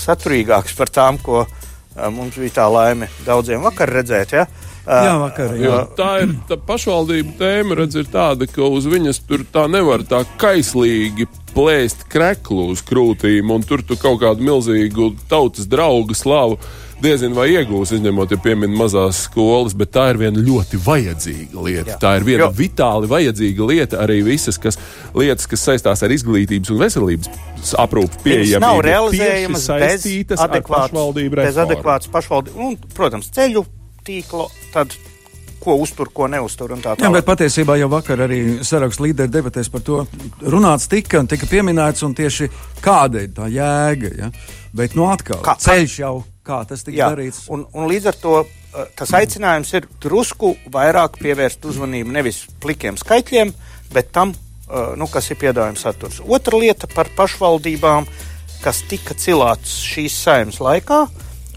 [0.00, 4.32] saturīgākas par tām, ko uh, mums bija tā laime daudziem vakar redzēt.
[4.38, 4.48] Ja?
[4.48, 5.54] Uh, Jā, vakar.
[5.56, 5.78] Jā.
[5.96, 10.24] tā ir tā pašvaldība tēma, redz, ir tāda, ka uz viņas tur tā nevar tā
[10.40, 16.58] kaislīgi plēst kreklu uz krūtīm, un tur tu kaut kādu milzīgu tautas draugu slavu
[17.04, 21.90] diezin vai iegūs, izņemot, ja piemin mazās skolas, bet tā ir viena ļoti vajadzīga lieta.
[21.94, 21.98] Jā.
[22.00, 24.78] Tā ir viena Jo- vitāli vajadzīga lieta, arī visas kas,
[25.14, 28.60] lietas, kas saistās ar izglītības un veselības aprūpu Viņas pieejamību.
[28.64, 30.06] nav realizējamas bez
[30.38, 33.64] adekvātas, pašvaldību bez adekvātas pašvaldības, un, protams, ceļu
[34.06, 34.94] tīkla, tad
[35.64, 37.12] ko uztur, ko neuztur tā Jā, tālāk.
[37.16, 40.02] bet patiesībā jau vakar arī sarakstu līderi debatēs par to
[40.52, 42.50] runāts tika un tika pieminēts, un tieši
[42.84, 44.10] kāda ir tā jēga.
[44.18, 44.28] Ja?
[44.76, 47.46] Bet nu atkal, Kā- ceļš jau, kā tas tika Jā, darīts.
[47.48, 52.98] un, un līdz ar to uh, tas aicinājums ir drusku vairāk pievērst uzmanību nevis plikiem
[53.00, 53.54] skaitļiem,
[53.94, 54.34] bet tam,
[54.68, 56.20] uh, nu, kas ir piedāvājums saturs.
[56.28, 58.04] Otra lieta par pašvaldībām,
[58.60, 61.06] kas tika cilāts šīs saimnes laikā.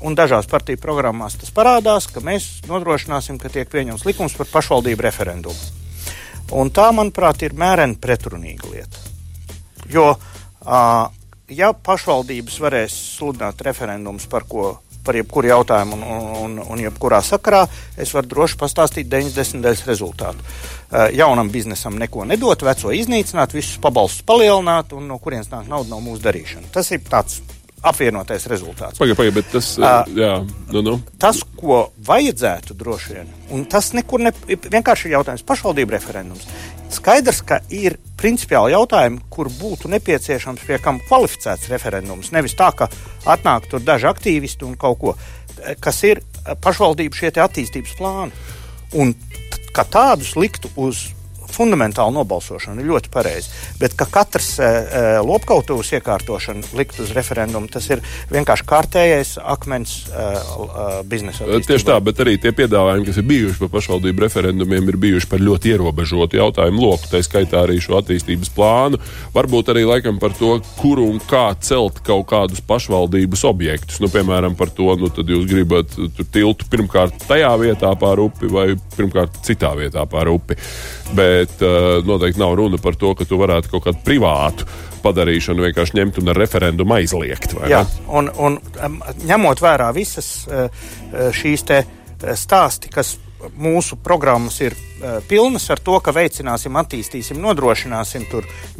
[0.06, 5.06] Un dažās partiju programmās tas parādās, ka mēs nodrošināsim, ka tiek pieņemts likums par pašvaldību
[5.08, 5.58] referendumu.
[6.58, 9.02] Un tā, manuprāt, ir mēreni pretrunīga lieta.
[9.92, 10.12] Jo,
[11.50, 17.20] ja pašvaldības varēs sludināt referendumus par ko, par jebkuru jautājumu un, un, un, un jebkurā
[17.24, 17.66] sakarā,
[17.98, 20.48] es varu droši pastāstīt 90 daļas rezultātu.
[21.18, 26.04] Jaunam biznesam neko nedot, veco iznīcināt, visus pabalstus palielināt un no kurienes nāk nauda no
[26.04, 26.72] mūsu darīšana.
[26.76, 27.42] Tas ir tāds
[27.90, 29.00] apvienotais rezultāts.
[29.02, 30.34] Pagaid, pagaid, bet tas, uh, jā,
[30.76, 30.96] nu, nu.
[31.22, 36.48] Tas, ko vajadzētu droši vien, un tas nekur ne, vienkārši ir jautājums pašvaldību referendums.
[36.94, 42.32] Skaidrs, ka ir principiāli jautājumi, kur būtu nepieciešams pie kam kvalificēts referendums.
[42.36, 42.88] Nevis tā, ka
[43.28, 45.18] atnāk tur daži aktīvisti un kaut ko,
[45.84, 46.24] kas ir
[46.64, 48.48] pašvaldību šie attīstības plāni.
[48.96, 49.12] Un
[49.76, 51.10] ka tādus liktu uz
[51.54, 53.52] fundamentāla nobalsošana ir ļoti pareiza.
[53.82, 60.38] Bet ka katrs uh, lopkautuvs iekārtošana likt uz referendumu, tas ir vienkārši kārtējais akmens uh,
[60.38, 61.46] uh, biznesa.
[61.46, 61.68] Attīstībā.
[61.72, 65.44] Tieši tā, bet arī tie piedāvājumi, kas ir bijuši par pašvaldību referendumiem, ir bijuši par
[65.44, 69.02] ļoti ierobežotu jautājumu loku, tā skaitā arī šo attīstības plānu.
[69.36, 74.02] Varbūt arī laikam par to, kur un kā celt kaut kādus pašvaldības objektus.
[74.04, 75.94] Nu, piemēram, par to, nu, tad jūs gribat
[76.34, 80.58] tiltu pirmkārt tajā vietā pār upi vai pirmkārt citā vietā pār upi.
[81.16, 84.68] Bet uh, noteikti nav runa par to, ka tu varētu kaut kādu privātu
[85.04, 87.56] padarīšanu vienkārši ņemt un ar referendumu aizliegt.
[87.70, 88.60] Jā, un, un
[89.28, 90.68] ņemot vērā visas uh,
[91.36, 91.66] šīs
[92.38, 93.18] stāsti, kas
[93.58, 98.26] mūsu programmas ir uh, pilnas ar to, ka veicināsim, attīstīsim, nodrošināsim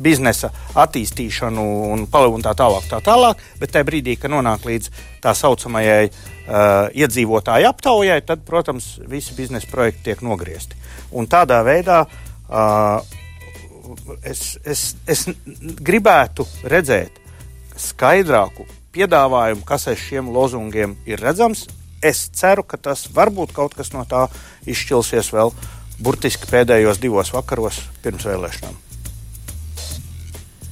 [0.02, 3.44] biznesa attīstīšanu un, un tā tālāk, tā tālāk.
[3.62, 4.90] Bet tajā brīdī, kad nonāk līdz
[5.24, 10.80] tā saucamajai uh, iedzīvotāju aptaujai, tad, protams, visi biznesa projekti tiek nogriezti.
[11.18, 12.27] Un tādā veidā uh,
[14.24, 15.26] es, es, es
[15.84, 17.22] gribētu redzēt
[17.78, 21.68] skaidrāku piedāvājumu, kas aiz šiem lozungiem ir redzams,
[22.02, 24.28] es ceru, ka tas varbūt kaut kas no tā
[24.70, 25.54] izšķilsies vēl
[26.02, 28.84] burtiski pēdējos divos vakaros pirms vēlēšanām.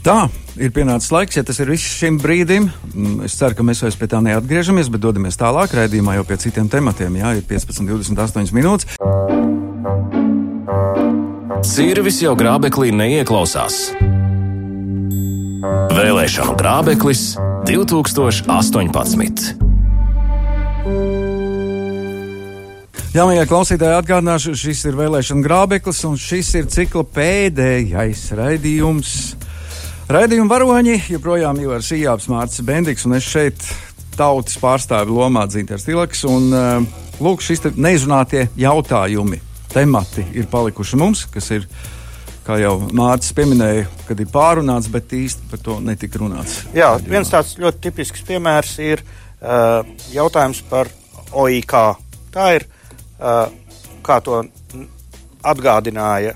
[0.05, 0.27] Tā
[0.61, 2.67] ir pienācis laiks, ja tas ir viss šim brīdim.
[2.93, 5.73] Mm, es ceru, ka mēs vairs pie tā neatgriežamies, bet dodamies tālāk.
[5.73, 7.17] Raidījumā jau pie citiem tematiem.
[7.23, 10.24] Jā, ir 15, 28 minūtes.
[11.65, 13.75] Sirvis jau grābeklī neieklausās.
[15.95, 17.23] Vēlēšanu grābeklis
[17.65, 19.55] 2018.
[23.15, 29.15] Jā, mīļie klausītāji, atgādināšu, šis ir vēlēšana grābeklis, un šis ir cikla pēdējais raidījums.
[30.11, 33.65] Raidījuma varoņi joprojām ir Sījāps Mārcis Bendiks, un es šeit
[34.19, 36.21] tautas pārstāvi lomā Dzīters Tilaks.
[36.29, 39.41] Un, uh, lūk, šis neizrunātie jautājumi,
[39.75, 41.67] temati ir palikuši mums, kas ir,
[42.47, 46.61] kā jau Mārcis pieminēja, kad ir pārunāts, bet īsti par to netika runāts.
[46.77, 49.83] Jā, viens tāds ļoti tipisks piemērs ir uh,
[50.15, 50.91] jautājums par
[51.35, 51.75] OIK.
[52.35, 52.67] Tā ir
[54.05, 54.41] kā to
[55.45, 56.35] atgādināja,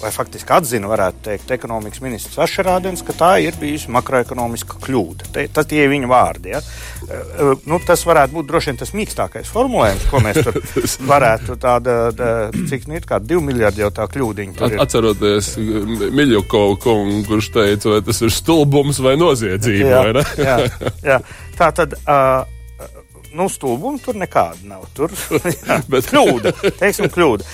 [0.00, 5.30] vai faktiski atzina, varētu teikt, ekonomikas ministrs Ašerādens, ka tā ir bijusi makroekonomiska kļūda.
[5.34, 6.54] Te, tas tie ir viņa vārdi.
[6.54, 6.62] Ja?
[7.68, 10.60] Nu, tas varētu būt droši vien tas mīkstākais formulējums, ko mēs tur
[11.12, 12.30] varētu tāda, tā,
[12.70, 14.72] cik nu ir kā divi miljardi jau tā kļūdiņa.
[14.84, 20.28] Atceroties Miļokovu kungu, kurš teica, vai tas ir stulbums vai noziedzība, jā, vai ne?
[20.40, 20.60] jā,
[21.04, 21.18] jā.
[21.58, 21.96] Tā tad.
[22.06, 22.46] Uh,
[23.34, 24.86] nu, stulbumu tur nekāda nav.
[24.96, 25.12] Tur
[25.50, 26.54] ir kļūda.
[26.78, 27.46] Teiksim, kļūda.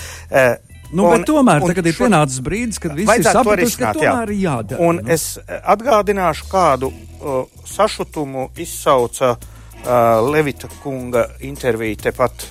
[0.94, 4.44] Uh, Nu, un, tomēr, tagad ir pienācis brīdis, kad viss ir sapratuši, ka tomēr ir
[4.44, 4.78] jādara.
[4.84, 5.08] Un nu.
[5.10, 5.34] es
[5.74, 9.88] atgādināšu, kādu uh, sašutumu izsauca uh,
[10.28, 12.46] Levita kunga intervija tepat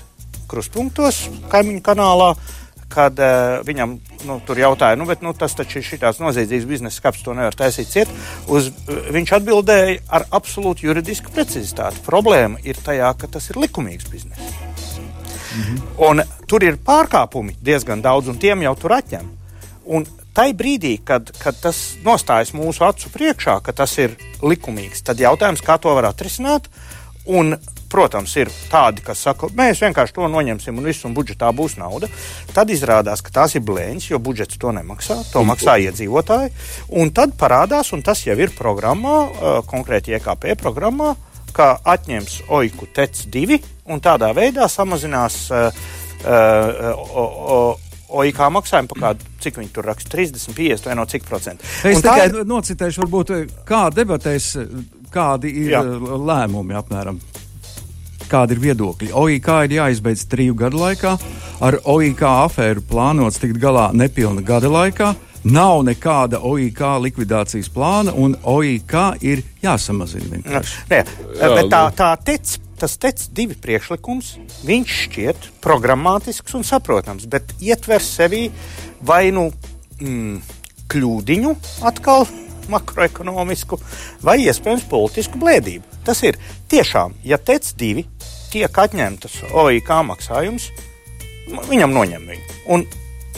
[0.52, 2.34] krustpunktos kaimiņu kanālā.
[2.36, 2.60] Uh,
[2.94, 3.96] kad uh, viņam
[4.28, 7.56] nu, tur jautāja, nu, bet nu, tas taču ir šīs noziedzīgas biznesa skats, to nevar
[7.58, 8.12] taisīt ciet.
[8.52, 8.70] Uz,
[9.14, 12.04] viņš atbildēja ar absolūtu juridisku precizitāti.
[12.06, 14.62] Problēma ir tajā, ka tas ir likumīgs bizness.
[15.54, 15.82] Mm -hmm.
[16.10, 19.30] Un tur ir pārkāpumi diezgan daudz, un tiem jau tur atņem.
[19.94, 25.22] Un tai brīdī, kad, kad tas nostājas mūsu acu priekšā, ka tas ir likumīgs, tad
[25.22, 26.70] jautājums, kā to var atrisināt.
[27.24, 27.56] Un
[27.94, 32.08] Protams, ir tādi, kas saka, mēs vienkārši to noņemsim un viss, un budžetā būs nauda.
[32.50, 35.20] Tad izrādās, ka tās ir blēņas, jo budžets to nemaksā.
[35.30, 36.50] To maksā iedzīvotāji.
[36.98, 39.20] Un tad parādās, un tas jau ir programmā,
[39.70, 41.12] konkrēti IKP programmā,
[41.54, 43.62] ka atņems OIKU TEC 2
[43.94, 45.86] un tādā veidā samazinās uh,
[46.26, 47.74] uh,
[48.14, 51.66] OIK maksājumu par kādu, cik viņi tur raksta, 30, 50 vai no cik procentu.
[51.82, 52.42] Es un tikai ir...
[52.50, 53.34] nocitēšu, varbūt,
[53.68, 54.54] kā debatēs,
[55.14, 55.84] kādi ir Jā.
[55.84, 57.22] lēmumi apmēram
[58.34, 59.12] kādi ir viedokļi.
[59.14, 61.14] OIK ir jāizbeidz triju gadu laikā,
[61.64, 65.14] ar OIK afēru plānots tikt galā nepilna gada laikā.
[65.44, 68.94] Nav nekāda OIK likvidācijas plāna, un OIK
[69.28, 70.40] ir jāsamazina.
[70.40, 71.02] Nē,
[71.36, 74.34] bet tā, tā tec, tas tec divi priekšlikums.
[74.68, 78.50] Viņš šķiet programmatisks un saprotams, bet ietver sevi
[79.08, 79.48] vai nu
[80.02, 80.42] mm,
[80.92, 81.54] kļūdiņu
[81.88, 82.28] atkal
[82.72, 83.80] makroekonomisku
[84.24, 86.02] vai iespējams politisku blēdību.
[86.04, 86.40] Tas ir
[86.72, 88.04] tiešām, ja TEC 2
[88.52, 90.68] tiek atņemtas OIK maksājums,
[91.72, 92.60] viņam noņem viņu.
[92.76, 92.86] Un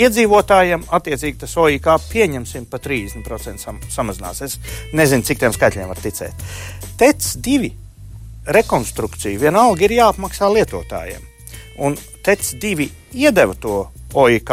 [0.01, 4.41] iedzīvotājiem attiecīgi tas OIK pieņemsim pa 30% sam samazinās.
[4.45, 4.58] Es
[4.93, 6.45] nezinu, cik tiem skaitļiem var ticēt.
[6.99, 7.73] TEC 2
[8.45, 11.23] rekonstrukcija vienalga ir jāapmaksā lietotājiem.
[11.86, 14.51] Un TEC 2 iedeva to OIK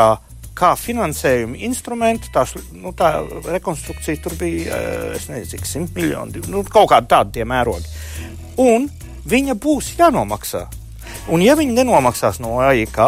[0.58, 2.30] kā finansējuma instrumentu.
[2.34, 3.14] Tās, nu, tā
[3.46, 7.88] rekonstrukcija tur bija, eh, es nezinu, cik simt miljoni, nu, kaut kādi tādi tie mērogi.
[8.62, 8.88] Un
[9.28, 10.66] viņa būs jānomaksā.
[11.32, 12.98] Un ja viņi nenomaksās no AIK,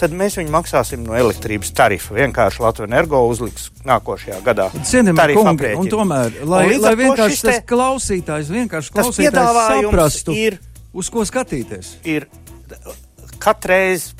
[0.00, 2.16] tad mēs viņu maksāsim no elektrības tarifa.
[2.16, 4.68] Vienkārši Latvijas energo uzliks nākošajā gadā.
[4.90, 10.58] Cienījamie kungi, un tomēr, lai, un lai vienkārši tas te, klausītājs, vienkārši klausītājs saprastu, ir,
[10.96, 11.94] uz ko skatīties.
[12.10, 12.26] Ir
[13.42, 14.10] katreiz,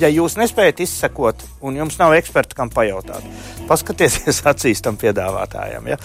[0.00, 3.26] ja jūs nespējat izsekot, un jums nav eksperta, kam pajautāt,
[3.68, 5.92] paskatieties acīs tam piedāvātājam.
[5.92, 6.00] Ja?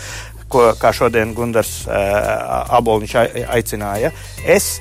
[0.50, 3.12] Ko, kā šodien Gunārs uh, Aboliņš
[3.54, 4.10] aicināja.
[4.42, 4.80] Es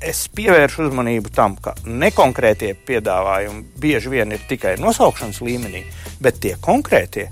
[0.00, 5.84] es pievēršu uzmanību tam, ka nekonkrētie piedāvājumi bieži vien ir tikai nosaukšanas līmenī,
[6.22, 7.28] bet tie konkrētie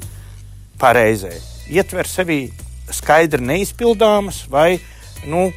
[0.81, 1.37] pareizie
[1.73, 2.41] ietver sevī
[2.93, 4.79] skaidri neizpildāmas vai,
[5.27, 5.49] nu,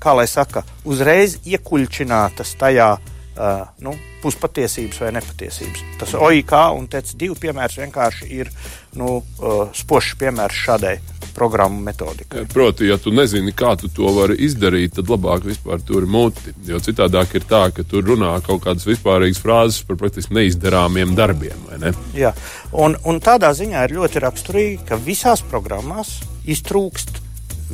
[0.00, 5.84] kā lai saka, uzreiz iekuļķinātas tajā uh, nu, puspatiesības vai nepatiesības.
[6.00, 8.52] Tas OIK un TEC2 piemērs vienkārši ir
[8.96, 10.96] nu, uh, spožs piemērs šādai
[11.38, 12.46] programmu metodikai.
[12.52, 16.54] Proti, ja tu nezini, kā tu to vari izdarīt, tad labāk vispār tur ir muti.
[16.66, 21.68] Jo citādāk ir tā, ka tur runā kaut kādas vispārīgas frāzes par praktiski neizdarāmiem darbiem.
[21.78, 21.92] Ne?
[22.18, 22.32] Jā,
[22.74, 26.16] un, un tādā ziņā ir ļoti raksturīgi, ka visās programmās
[26.48, 27.22] iztrūkst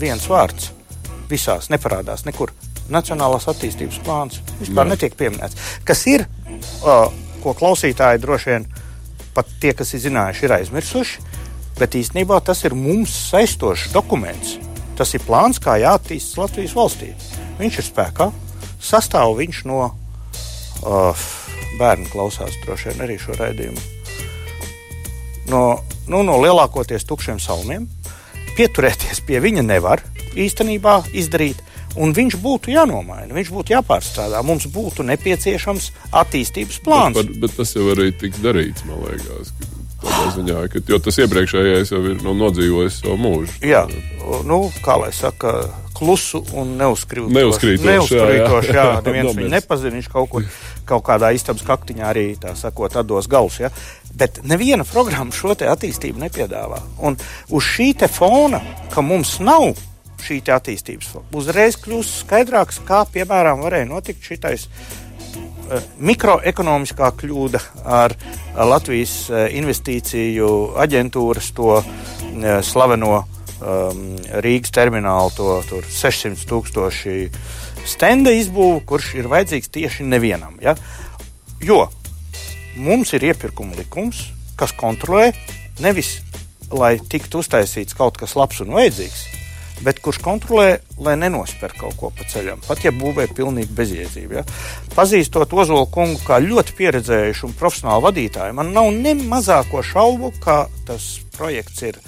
[0.01, 0.73] viens vārds.
[1.31, 2.53] Visās neparādās nekur.
[2.93, 4.91] Nacionālās attīstības plāns vispār Jā.
[4.93, 5.57] netiek pieminēts.
[5.89, 6.27] Kas ir,
[6.85, 7.07] uh,
[7.41, 8.69] ko klausītāji droši vien
[9.35, 11.25] pat tie, kas ir zinājuši, ir aizmirsuši,
[11.79, 14.59] bet īstenībā tas ir mums saistošs dokuments.
[14.99, 17.11] Tas ir plāns, kā jāattīstās Latvijas valstī.
[17.59, 18.29] Viņš ir spēkā,
[18.83, 21.25] sastāv viņš no uh,
[21.81, 23.91] bērnu klausās droši vien arī šo raidījumu.
[25.51, 25.63] No,
[26.09, 27.89] nu, no lielākoties tukšiem salmiem.
[28.55, 30.05] Pieturēties pie viņa nevar
[30.39, 31.59] īstenībā izdarīt,
[32.01, 34.43] un viņš būtu jānomaina, viņš būtu jāpārstrādā.
[34.47, 35.91] Mums būtu nepieciešams
[36.23, 37.21] attīstības plāns.
[37.21, 39.55] Bet, bet, tas jau arī tiks darīts, man liekas.
[40.35, 43.55] Ziņā, ka, jo tas iepriekšējais jau ir nu, nodzīvojis savu mūžu.
[43.65, 43.87] Jā,
[44.45, 45.55] nu, kā lai saka,
[45.95, 47.33] klusu un neuzkrītošu.
[47.33, 49.01] Neuzkrītošu, neuzkrītošu jā, jā.
[49.07, 50.47] neviens viņu nepazina, viņš kaut, kur,
[50.89, 53.61] kaut kādā istabas kaktiņā arī, tā sakot, atdos galus.
[53.63, 53.71] Ja?
[54.19, 56.83] Bet neviena programma šo attīstību nepiedāvā.
[57.07, 57.17] Un
[57.49, 58.61] uz šī fona,
[58.93, 59.73] ka mums nav
[60.25, 64.69] šī attīstības, uzreiz kļūst skaidrāks, kā piemēram varēja notikt šitais
[65.65, 68.13] Eh, mikroekonomiskā kļūda ar
[68.69, 70.49] Latvijas eh, investīciju
[70.83, 74.03] aģentūras to eh, slaveno um,
[74.45, 75.33] Rīgas terminālu,
[75.65, 77.17] to 600 tūkstoši
[77.89, 80.59] stenda izbūvu, kurš ir vajadzīgs tieši nevienam.
[80.61, 80.77] Ja?
[81.65, 81.87] Jo
[82.77, 84.27] mums ir iepirkuma likums,
[84.61, 85.31] kas kontrolē
[85.81, 86.19] nevis,
[86.69, 89.25] lai tiktu uztaisīts kaut kas labs un vajadzīgs,
[89.83, 94.41] bet kurš kontrolē, lai nenospēr kaut ko pa ceļam, pat ja būvē pilnīgi bezjēdzība.
[94.41, 94.45] Ja?
[94.95, 100.65] Pazīstot Ozolu kungu kā ļoti pieredzējušu un profesionālu vadītāju, man nav ne mazāko šaubu, ka
[100.89, 101.99] tas projekts ir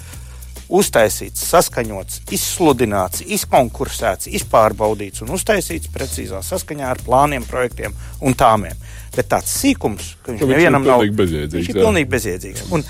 [0.73, 8.75] uztaisīts, saskaņots, izsludināts, izkonkursēts, izpārbaudīts un uztaisīts precīzā saskaņā ar plāniem, projektiem un tāmiem.
[9.15, 11.55] Bet tāds sīkums, ka viņš nevienam nav bezjēdzīgs.
[11.55, 12.67] Viņš ir pilnīgi bezjēdzīgs.
[12.75, 12.83] Un,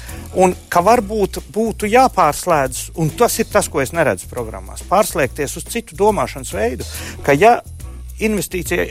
[0.43, 5.69] un ka varbūt būtu jāpārslēdz, un tas ir tas, ko es neredzu programmās, pārslēgties uz
[5.69, 6.87] citu domāšanas veidu,
[7.23, 7.59] ka ja
[8.23, 8.87] investīcija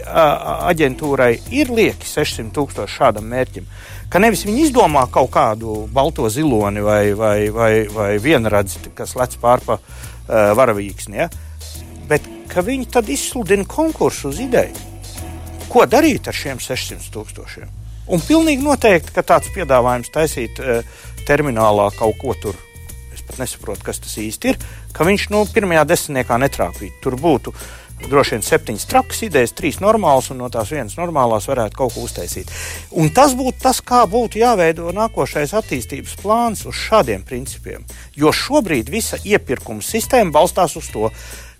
[0.71, 3.67] aģentūrai ir lieki 600 tūkstoši šādam mērķim,
[4.11, 9.39] ka nevis viņi izdomā kaut kādu balto ziloni vai, vai, vai, vai vienradzi, kas lec
[9.43, 11.31] pārpa uh, varavīksni, ja?
[12.07, 14.95] bet ka viņi tad izsludina konkursu uz ideju
[15.77, 17.73] ko darīt ar šiem 600 tūkstošiem.
[18.15, 20.79] Un pilnīgi noteikti, ka tāds piedāvājums taisīt e,
[21.29, 22.57] terminālā kaut ko tur,
[23.27, 24.61] pat nesaprotu, kas tas īsti ir,
[24.95, 27.01] ka viņš nu, pirmajā desmitniekā netrāpītu.
[27.03, 27.53] Tur būtu
[28.05, 32.05] droši vien septiņas trakas idejas, trīs normālas, un no tās vienas normālās varētu kaut ko
[32.07, 32.53] uztaisīt.
[33.01, 37.87] Un tas būtu tas, kā būtu jāveido nākošais attīstības plāns uz šādiem principiem.
[38.17, 41.11] Jo šobrīd visa iepirkuma sistēma balstās uz to,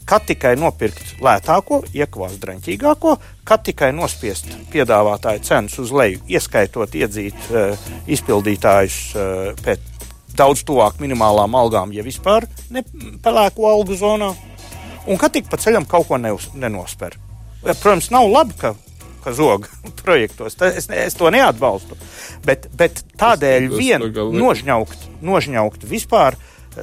[0.07, 7.51] kad tikai nopirkt lētāko, iekvās draņķīgāko, kad tikai nospiest piedāvātāju cenas uz leju, ieskaitot iedzīt
[7.51, 9.95] uh, izpildītājus uh, pēc
[10.37, 14.31] daudz tuvāk minimālām algām, ja vispār nepelēku algu zonā,
[15.07, 17.17] un kad tik pa ceļam kaut ko neuz, nenosper.
[17.63, 18.75] Protams, nav labi, ka,
[19.25, 19.69] ka zog
[20.03, 20.59] projektos.
[20.63, 21.99] Es, es to neatbalstu.
[22.47, 26.39] Bet, bet tādēļ vien nožņaukt, nožņaukt vispār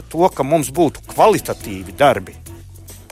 [0.10, 2.38] to, ka mums būtu kvalitatīvi darbi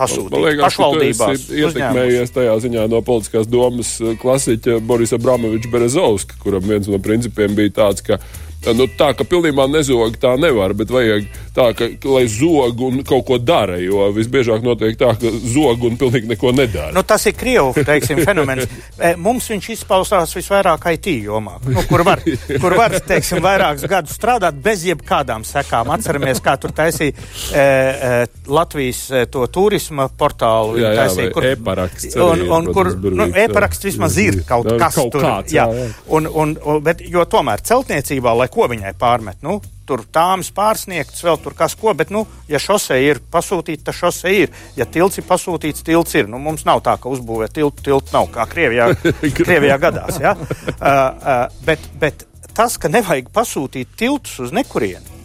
[0.01, 1.49] pašvaldībās.
[1.53, 7.75] Ietekmējies tajā ziņā no politiskās domas klasiķa Borisa Bramoviča Berezovska, kuram viens no principiem bija
[7.83, 8.17] tāds, ka
[8.61, 13.25] Nu, tā ka pilnībā nezog tā nevar, bet vajag tā, ka, lai zog un kaut
[13.25, 13.79] ko dara.
[13.81, 16.91] Jo visbiežāk notiek tā, ka zog un pilnīgi neko nedara.
[16.93, 18.69] Nu, tas ir Krievijas teiksim, fenomens.
[19.01, 22.21] E, mums viņš izpausās visvairāk IT jomā, nu, kur var,
[22.61, 25.89] kur var teiksim, vairākus gadus strādāt bez jebkādām sekām.
[25.95, 28.13] Atceramies, kā tur taisīja e, e,
[28.51, 30.77] Latvijas e, to turisma portālu.
[30.79, 32.19] Jā, jā, taisīja, kur, e-paraksts.
[32.21, 35.25] Un, un, kur nu, e-paraksts vismaz ir kaut jā, kas kaut tur.
[35.25, 35.89] Kāds, jā, jā.
[36.13, 41.23] Un, un, un, bet, jo tomēr celtniecībā, lai ko viņai pārmet, nu, tur tāmas pārsniegtas,
[41.25, 44.57] vēl tur kas ko, bet, nu, ja šosei ir pasūtīta, tad šosei ir.
[44.79, 46.29] Ja tilts ir pasūtīts, tilts ir.
[46.31, 48.91] Nu, mums nav tā, ka uzbūvē tiltu, tiltu nav, kā Krievijā,
[49.39, 50.35] Krievijā gadās, ja?
[50.37, 55.19] uh, uh, bet, bet tas, ka nevajag pasūtīt tiltus uz nekurieni,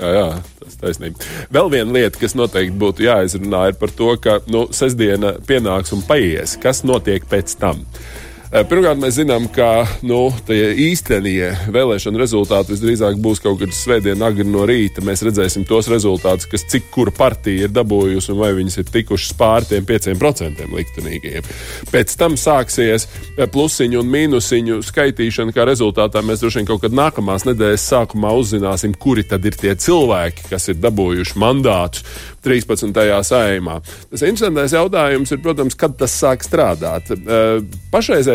[0.00, 1.26] Jā, jā, tas ir taisnība.
[1.52, 6.00] Vēl viena lieta, kas noteikti būtu jāizrunā, ir par to, ka nu, sestdiena pienāks un
[6.08, 6.56] paies.
[6.62, 7.82] Kas notiek pēc tam?
[7.84, 14.18] Eh, Pirmkārt, mēs zinām, ka nu, tie īstenie vēlēšana rezultāti visdrīzāk būs kaut kad svētdien,
[14.26, 15.04] agri no rīta.
[15.06, 19.36] Mēs redzēsim tos rezultātus, kas cik kura partija ir dabūjusi un vai viņas ir tikušas
[19.38, 21.46] pār tiem 5% liktenīgiem.
[21.92, 26.98] Pēc tam sāksies eh, plusiņu un mīnusiņu skaitīšana, kā rezultātā mēs droši vien kaut kad
[27.04, 32.02] nākamās nedēļas sākumā uzzināsim, kuri tad ir tie cilvēki, kas ir dabūjuši mandātus
[32.42, 32.90] 13.
[33.30, 33.78] saimā.
[34.10, 37.14] Tas interesantais jautājums ir, protams, kad tas sāk strādāt.
[37.14, 37.62] Eh,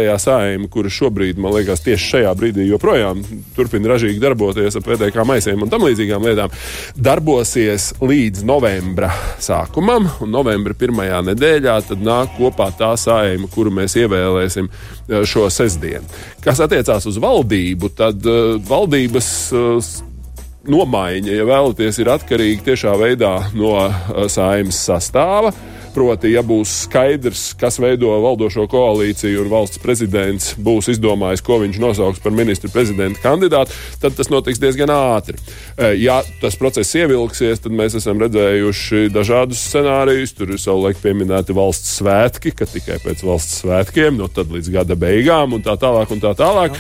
[0.06, 3.24] Pašreizējā saima, kura šobrīd, man liekas, tieši šajā brīdī joprojām
[3.56, 6.54] turpina ražīgi darboties ap VDK maisiem un tam līdzīgām lietām,
[6.94, 9.10] darbosies līdz novembra
[9.42, 16.06] sākumam, novembra pirmajā nedēļā tad nāk kopā tā saima, kuru mēs ievēlēsim eh, šo sestdienu.
[16.46, 19.94] Kas attiecās uz valdību, tad uh, valdības uh,
[20.70, 25.56] nomaiņa, ja vēlaties, ir atkarīga tiešā veidā no uh, saimnes sastāva.
[25.96, 31.78] Proti, ja būs skaidrs, kas veido valdošo koalīciju un valsts prezidents būs izdomājis, ko viņš
[31.80, 35.40] nosauks par ministru prezidenta kandidātu, tad tas notiks diezgan ātri.
[35.78, 40.36] Eh, Ja tas process ievilksies, tad mēs esam redzējuši dažādus scenārijus.
[40.36, 45.00] Tur ir savulaik pieminēti valsts svētki, ka tikai pēc valsts svētkiem, no tad līdz gada
[45.00, 46.12] beigām un tā tālāk.
[46.12, 46.76] Un tā tālāk.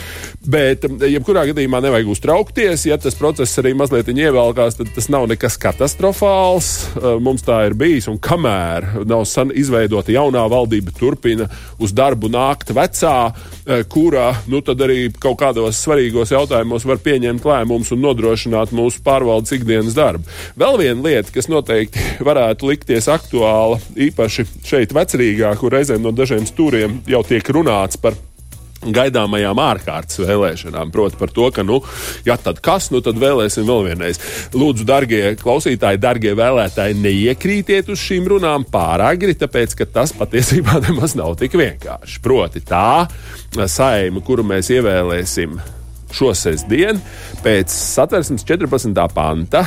[0.46, 2.86] Bet, eh, jebkurā gadījumā, nevajag uztraukties.
[2.92, 6.74] Ja tas process arī mazliet ievēlkās, tad tas nav nekas katastrofāls.
[7.00, 8.10] Eh, Mums tā ir bijis.
[8.12, 11.48] Un kamēr nav izveidota jaunā valdība, turpina
[11.80, 13.16] uz darbu nākt vecā,
[13.66, 19.56] eh, kura nu, arī kaut kādos svarīgos jautājumos var pieņemt lēmumus un nodrošināt mūsu pārvaldes
[19.56, 20.24] ikdienas darbu.
[20.58, 26.48] Vēl viena lieta, kas noteikti varētu likties aktuāla, īpaši šeit, vecrīgā, kur reizēm no dažiem
[26.50, 28.18] stūriem jau tiek runāts par
[28.94, 30.94] gaidāmajām ārkārtas vēlēšanām.
[30.94, 31.82] Proti, par to, ka, nu,
[32.28, 34.22] ja tad kas, nu, tad vēlēsim vēl vienreiz.
[34.54, 40.80] Lūdzu, darbie klausītāji, darbie vēlētāji, neiekrītiet uz šīm runām pārāk agri, tāpēc, ka tas patiesībā
[40.88, 42.22] nemaz nav tik vienkārši.
[42.26, 43.08] Proti, tā
[43.72, 45.58] saima, kuru mēs ievēlēsim
[46.16, 47.02] šo sestdienu,
[47.44, 48.94] pēc satversmes 14.
[49.16, 49.66] panta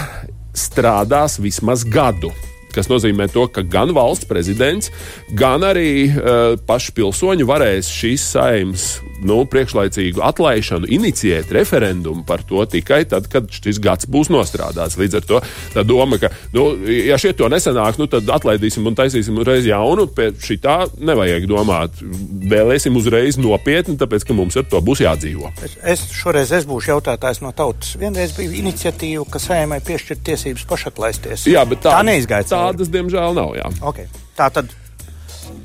[0.57, 2.33] strādās vismaz gadu.
[2.79, 4.93] Tas nozīmē, to, ka gan valsts prezidents,
[5.35, 8.85] gan arī uh, paši pilsoņi varēs šīs saimnes
[9.25, 14.99] nu, priekšlaicīgu atlaišanu inicijēt referendumu par to tikai tad, kad šis gads būs nostrādāts.
[15.01, 15.41] Līdz ar to
[15.75, 20.09] tā doma, ka, nu, ja šie to nesanāks, nu, tad atlaidīsim un taisīsim uzreiz jaunu.
[20.15, 22.03] Pie šī tā nevajag domāt.
[22.49, 25.53] Vēlēsim uzreiz nopietni, tāpēc, ka mums ar to būs jādzīvo.
[25.67, 27.95] Es, es šoreiz es būšu jautājtājs no tautas.
[28.01, 31.49] Vienreiz bija iniciatīva, ka saimai piešķirt tiesības pašatlaisties.
[31.51, 32.47] Jā, bet tā, tā cauri.
[32.49, 33.55] Tādas, diemžēl, nav.
[33.59, 33.69] Jā.
[33.91, 34.09] Okay.
[34.39, 34.73] Tā tad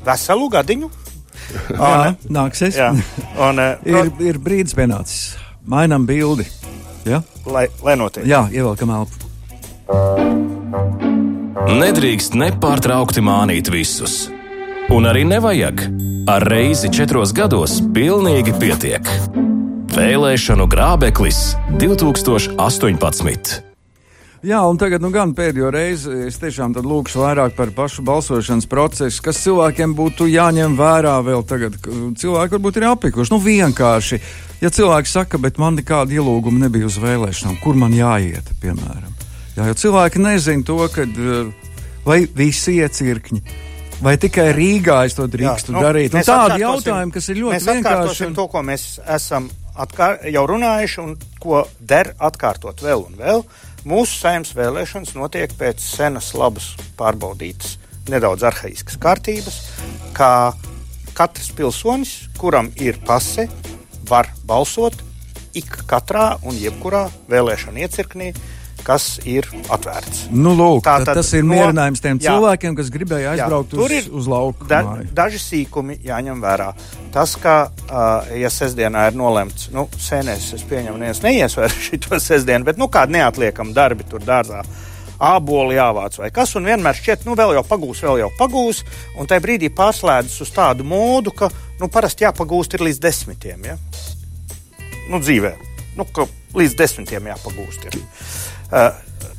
[0.05, 0.89] veselu gadiņu.
[1.69, 2.77] Jā, nāksies.
[2.79, 2.91] Jā.
[3.37, 5.33] Un, uh, ir, ir brīdis pienācis.
[5.69, 6.47] Mainām bildi.
[7.07, 7.21] Ja?
[7.45, 8.25] lai, lai notiek.
[8.27, 9.13] Jā, ievelkam elpu.
[11.73, 14.27] Nedrīkst nepārtraukti mānīt visus.
[14.93, 15.85] Un arī nevajag.
[16.29, 19.09] Ar reizi četros gados pilnīgi pietiek.
[19.93, 21.43] Vēlēšanu grābeklis
[21.81, 23.72] 2018.
[24.43, 29.21] Jā, un tagad nu, gan pēdējo reizi es tiešām lūkšu vairāk par pašu balsošanas procesu,
[29.23, 31.77] kas cilvēkiem būtu jāņem vērā vēl tagad.
[32.19, 33.31] Cilvēki varbūt ir apikuši.
[33.31, 34.19] Nu, vienkārši,
[34.59, 39.15] ja cilvēki saka, bet man nekāda ielūguma nebija uz vēlēšanām, kur man jāiet, piemēram.
[39.55, 41.23] Jā, jo cilvēki nezina to, kad,
[42.03, 43.43] vai visi iecirkņi.
[44.03, 46.11] Vai tikai Rīgā es to drīkstu Jā, nu, darīt?
[46.11, 47.87] Nu, tādi jautājumi, kas ir ļoti mēs vienkārši.
[47.87, 49.47] atkārtosim to, ko mēs esam
[49.79, 53.45] atkār, jau runājuši, un ko der atkārtot vēl un vēl.
[53.83, 57.73] Mūsu saimnes vēlēšanas notiek pēc senas, labas, pārbaudītas,
[58.07, 59.57] nedaudz arhaiskas kārtības,
[60.15, 60.53] kā
[61.17, 63.49] katrs pilsonis, kuram ir pase,
[64.07, 64.95] var balsot
[65.59, 68.31] ik katrā un jebkurā vēlēšana iecirknī,
[68.85, 70.27] kas ir atvērts.
[70.33, 72.33] Nu, lūk, Tā tad tas ir mierinājums tiem jā.
[72.33, 74.67] cilvēkiem, kas gribēja Jā, aizbraukt tur uz, uz lauku.
[74.69, 74.81] Da,
[75.15, 76.69] daži sīkumi jāņem vērā.
[77.15, 82.19] Tas, ka, uh, ja sestdienā ir nolemts, nu, sēnēs, es pieņemu, neviens neies vairs šo
[82.19, 84.63] sestdienu, bet nu, kādi neatliekami darbi tur dārzā.
[85.23, 88.81] Āboli jāvāc vai kas, un vienmēr šķiet, nu, vēl jau pagūs, vēl jau pagūs,
[89.15, 91.47] un tajā brīdī pārslēdzas uz tādu modu, ka,
[91.79, 93.77] nu, parasti jāpagūst ir līdz desmitiem, ja?
[95.11, 95.53] Nu, dzīvē,
[95.97, 96.27] nu, ka
[96.57, 98.01] līdz desmitiem jāpagūst ir.
[98.73, 98.91] Uh,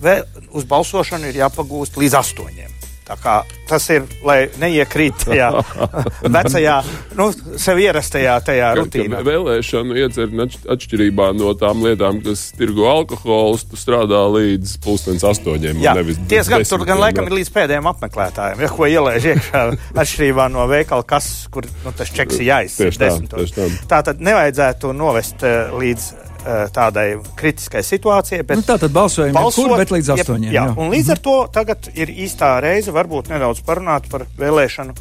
[0.02, 0.24] vēl
[0.54, 2.74] uz balsošanu ir jāpagūst līdz astoņiem.
[3.04, 3.32] Tā kā
[3.68, 5.50] tas ir, lai neiekrīt tajā
[6.36, 6.76] vecajā,
[7.18, 7.26] nu,
[7.60, 9.20] sev ierastajā tajā rutīnā.
[9.26, 15.84] Vēlēšanu iecerni atš- atšķirībā no tām lietām, kas tirgo alkoholu, tu strādā līdz pusdienas astoņiem.
[15.84, 19.64] Jā, nevis diezgan tur gan laikam ir līdz pēdējiem apmeklētājiem, ja ko ielaiž iekšā
[20.00, 22.96] atšķirībā no veikala, kas, kur nu, tas čeks ir jāizsver.
[23.04, 24.00] Tā, tā.
[24.00, 28.42] tad nevajadzētu novest eh, līdz eh, tādai kritiskai situācijai.
[28.46, 30.74] Bet Nu, tā tad balsojam balsot- jebkur, bet līdz astoņiem, Jā, jā.
[30.76, 34.94] un līdz ar to tagad ir īstā reize varbūt nedaudz parunāt par vēlēšanu,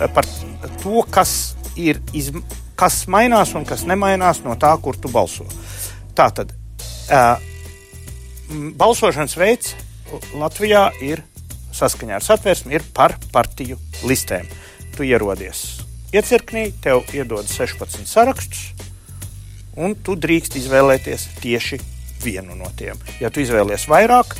[0.00, 0.24] eh, par
[0.82, 2.42] to, kas ir, izm-
[2.76, 5.44] kas mainās un kas nemainās no tā, kur tu balso.
[6.14, 6.52] Tā tad.
[8.50, 9.74] M, balsošanas veids
[10.34, 11.22] Latvijā ir
[11.76, 13.76] saskaņā ar satversmi, ir par partiju
[14.08, 14.46] listēm.
[14.96, 15.82] Tu ierodies
[16.16, 18.72] iecirknī, tev iedod 16 sarakstus,
[19.76, 21.78] un tu drīkst izvēlēties tieši
[22.24, 22.98] vienu no tiem.
[23.20, 24.34] Ja tu izvēlies vairāk,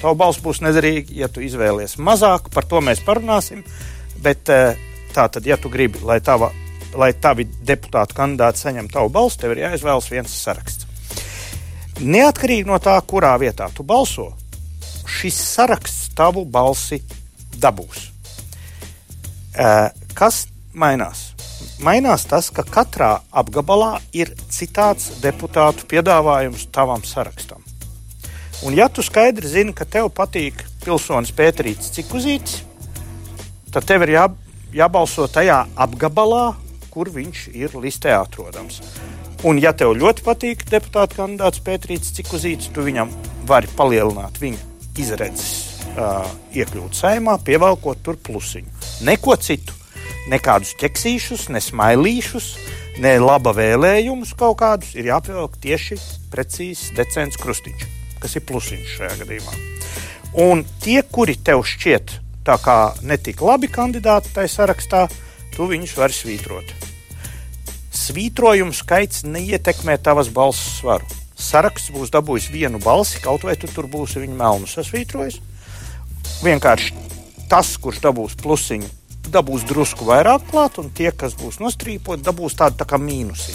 [0.00, 3.64] tava balss būs nederīga, ja tu izvēlies mazāk, par to mēs parunāsim.
[4.22, 4.78] Bet eh,
[5.14, 6.50] tā tad, ja tu gribi, lai, tava,
[6.98, 10.88] lai tavi deputāti kandidāti saņem tavu balsu, tev ir jāizvēlas viens saraksts.
[12.02, 14.32] Neatkarīgi no tā, kurā vietā tu balso,
[15.06, 17.02] šis saraksts tavu balsi
[17.60, 18.08] dabūs.
[19.54, 20.44] Eh, Kas
[20.78, 21.23] mainās?
[21.82, 27.64] Mainās tas, ka katrā apgabalā ir citāds deputātu piedāvājums tavam sarakstam.
[28.62, 32.62] Un, ja tu skaidri zini, ka tev patīk pilsonis Pēterīts Cikuzītis,
[33.74, 34.28] tad tev ir jā,
[34.72, 36.54] jābalso tajā apgabalā,
[36.94, 38.78] kur viņš ir listē atrodams.
[39.44, 43.10] Un, ja tev ļoti patīk deputāta kandidāts Pēterīts Cikuzītis, tu viņam
[43.50, 44.62] vari palielināt viņa
[45.02, 46.22] izredzes uh,
[46.54, 48.70] iekļūt saimā, pievelkot tur plusiņu.
[49.04, 49.74] Neko citu.
[50.30, 52.46] Nekādus ķeksīšus, ne smailīšus,
[53.04, 55.98] ne laba vēlējumus kaut kādus ir jāpievelk tieši
[56.32, 57.86] precīzs decents krustiņš,
[58.22, 59.58] kas ir plusiņš šajā gadījumā.
[60.44, 65.04] Un tie, kuri tev šķiet tā kā netik labi kandidāti tajā sarakstā,
[65.54, 66.72] tu viņus vari svītrot.
[67.94, 71.06] Svītrojumu skaits neietekmē tavas balss svaru.
[71.38, 75.40] Saraksts būs dabūjis vienu balsi, kaut vai tu tur būsi viņu melnu sasvītrojis.
[76.44, 76.94] Vienkārši
[77.50, 78.88] tas, kurš dabūs plusiņu,
[79.30, 83.52] dabūs drusku vairāk klāt, un tie, kas būs nostrīpoti, dabūs tādu tā kā mīnusu.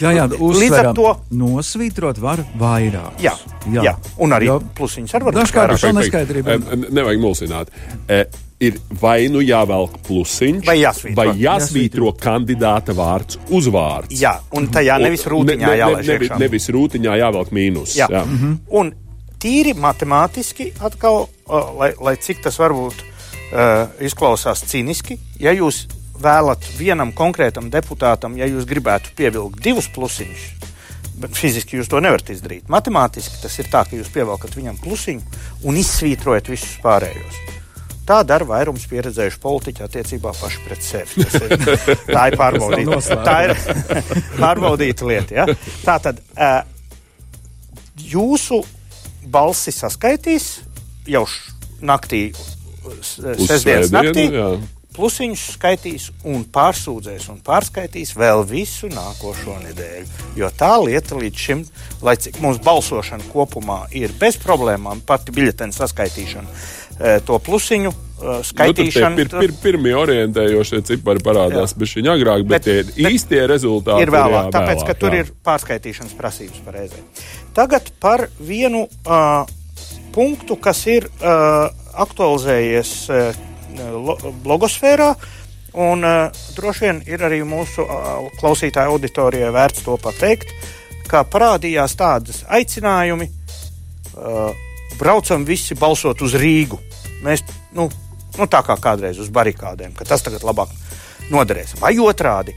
[0.00, 3.20] Jā, jā, Līdz ar to- nosvītrot var vairāk.
[3.22, 3.34] Jā,
[3.72, 3.82] jā.
[3.82, 5.78] jā, un arī Jo plusiņus ar varu Dažkārt vairāk.
[5.78, 6.48] šo neskaidrību.
[6.48, 7.66] E, ne- Nevajag mulsināt.
[8.08, 8.24] E,
[8.60, 11.14] ir vai nu jāvelk plusiņš, Vai jāsvītro.
[11.16, 14.10] vai jāsvītro kandidāta vārds uzvārds.
[14.20, 16.38] Jā, un tajā nevis rūtiņā jālaiž nevis, iekšā.
[16.38, 17.96] nevis rūtiņā jāvelk mīnus.
[17.96, 18.08] Jā.
[18.24, 18.58] Mm -hmm.
[18.70, 18.92] Un
[19.38, 21.28] tīri matemātiski, atkal,
[21.78, 22.94] lai, lai cik tas varbūt
[23.54, 25.84] uh, izklausās cīniski, ja jūs
[26.20, 30.44] vēlat vienam konkrētam deputātam, ja jūs gribētu pievilkt divus plusiņus,
[31.22, 32.68] bet fiziski jūs to nevarat izdarīt.
[32.72, 37.42] Matemātiski tas ir tā, ka jūs pievelkat viņam plusiņu un izsvītrojat visus pārējos.
[38.04, 41.24] Tā dara vairums pieredzējuši politiķi attiecībā paši pret sevi.
[41.24, 41.54] Tas Ir,
[42.16, 43.54] tā ir pārbaudīta, tā ir
[44.42, 45.38] pārbaudīta lieta.
[45.38, 45.46] Ja?
[45.86, 46.58] Tā tad uh,
[47.96, 48.60] jūsu
[49.32, 50.58] balsi saskaitīs
[51.08, 51.24] jau
[51.84, 52.26] naktī,
[53.02, 54.30] sestdienas svētdienu, naktī.
[54.32, 54.48] jā.
[54.94, 60.06] Plusiņus skaitīs un pārsūdzēs un pārskaitīs vēl visu nākošo nedēļu.
[60.38, 61.64] Jo tā lieta līdz šim,
[62.06, 66.46] lai cik mums balsošana kopumā ir bez problēmām, pati biļetenu saskaitīšana,
[67.00, 69.16] eh, to plusiņu eh, Nu, tur skaitīšana.
[69.16, 74.06] pir, pir, pirmie orientējošie cipari parādās bez viņa agrāk, bet, Bet- tie bet īstie rezultāti
[74.06, 75.24] ir vēlāk, jā, tāpēc, vēlāk, ka tur jā.
[75.24, 77.02] ir pārskaitīšanas prasības pareizai.
[77.52, 79.42] Tagad par vienu uh,
[80.14, 81.66] punktu, kas ir uh,
[82.04, 83.40] aktualizējies uh,
[83.98, 85.10] lo- blogosfērā.
[85.84, 90.54] Un uh, droši vien ir arī mūsu uh, klausītāju auditorijai vērts to pateikt,
[91.10, 93.26] ka parādījās tādas aicinājumi,
[94.14, 94.54] uh,
[95.00, 96.78] braucam visi balsot uz Rīgu.
[97.26, 97.42] Mēs,
[97.74, 97.88] nu,
[98.38, 100.70] nu tā kā kādreiz uz barikādēm, ka tas tagad labāk
[101.34, 101.74] noderēs.
[101.82, 102.54] Vai otrādi,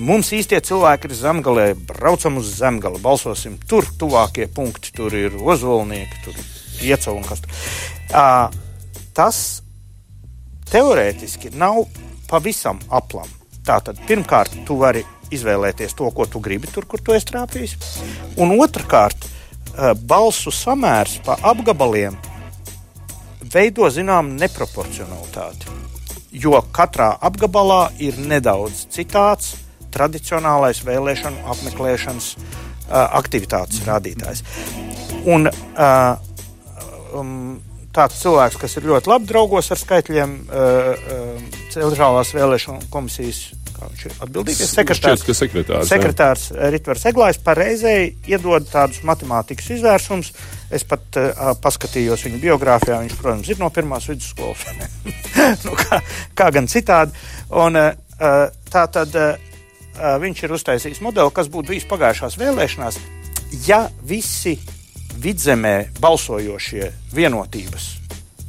[0.00, 6.24] mums īstie cilvēki ir zemgalē, braucam uz zemgali, balsosim tur, tuvākie punkti, tur ir ozolnieki,
[6.24, 7.60] tur ir iecau un kas tur.
[8.10, 8.48] Uh,
[9.14, 9.38] tas
[10.72, 11.84] teorētiski nav
[12.30, 13.28] pavisam aplam.
[13.64, 17.76] Tātad, pirmkārt, tu vari izvēlēties to, ko tu gribi, tur, kur tu esi trāpījis.
[18.42, 19.30] Un otrkārt,
[20.06, 22.16] balsu samērs pa apgabaliem
[23.54, 25.72] veido zināmu neproporcionalitāti.
[26.34, 29.54] Jo katrā apgabalā ir nedaudz citāds
[29.94, 32.30] tradicionālais vēlēšanu apmeklēšanas
[32.90, 34.42] aktivitātes rādītājs.
[35.24, 36.23] Un, uh,
[37.14, 37.58] um,
[37.94, 43.46] tāds cilvēks, kas ir ļoti labi draugos ar skaitļiem, uh, uh, Centrālās vēlēšana komisijas
[44.22, 45.22] atbildīgais sekretārs.
[45.22, 50.30] Šķiet, sekretārs, sekretārs Ritvers Eglājs pareizēji iedod tādus matemātikas izvērsumus.
[50.74, 53.00] Es pat uh, paskatījos viņa biogrāfijā.
[53.04, 54.64] Viņš, protams, ir no pirmās vidusskolas.
[55.66, 56.00] nu, kā,
[56.38, 57.14] kā gan citādi.
[57.64, 59.34] Un, uh, tā tad uh,
[60.22, 63.02] viņš ir uztaisījis modeli, kas būtu bijis pagājušās vēlēšanās,
[63.68, 64.56] ja visi
[65.22, 67.92] vidzemē balsojošie vienotības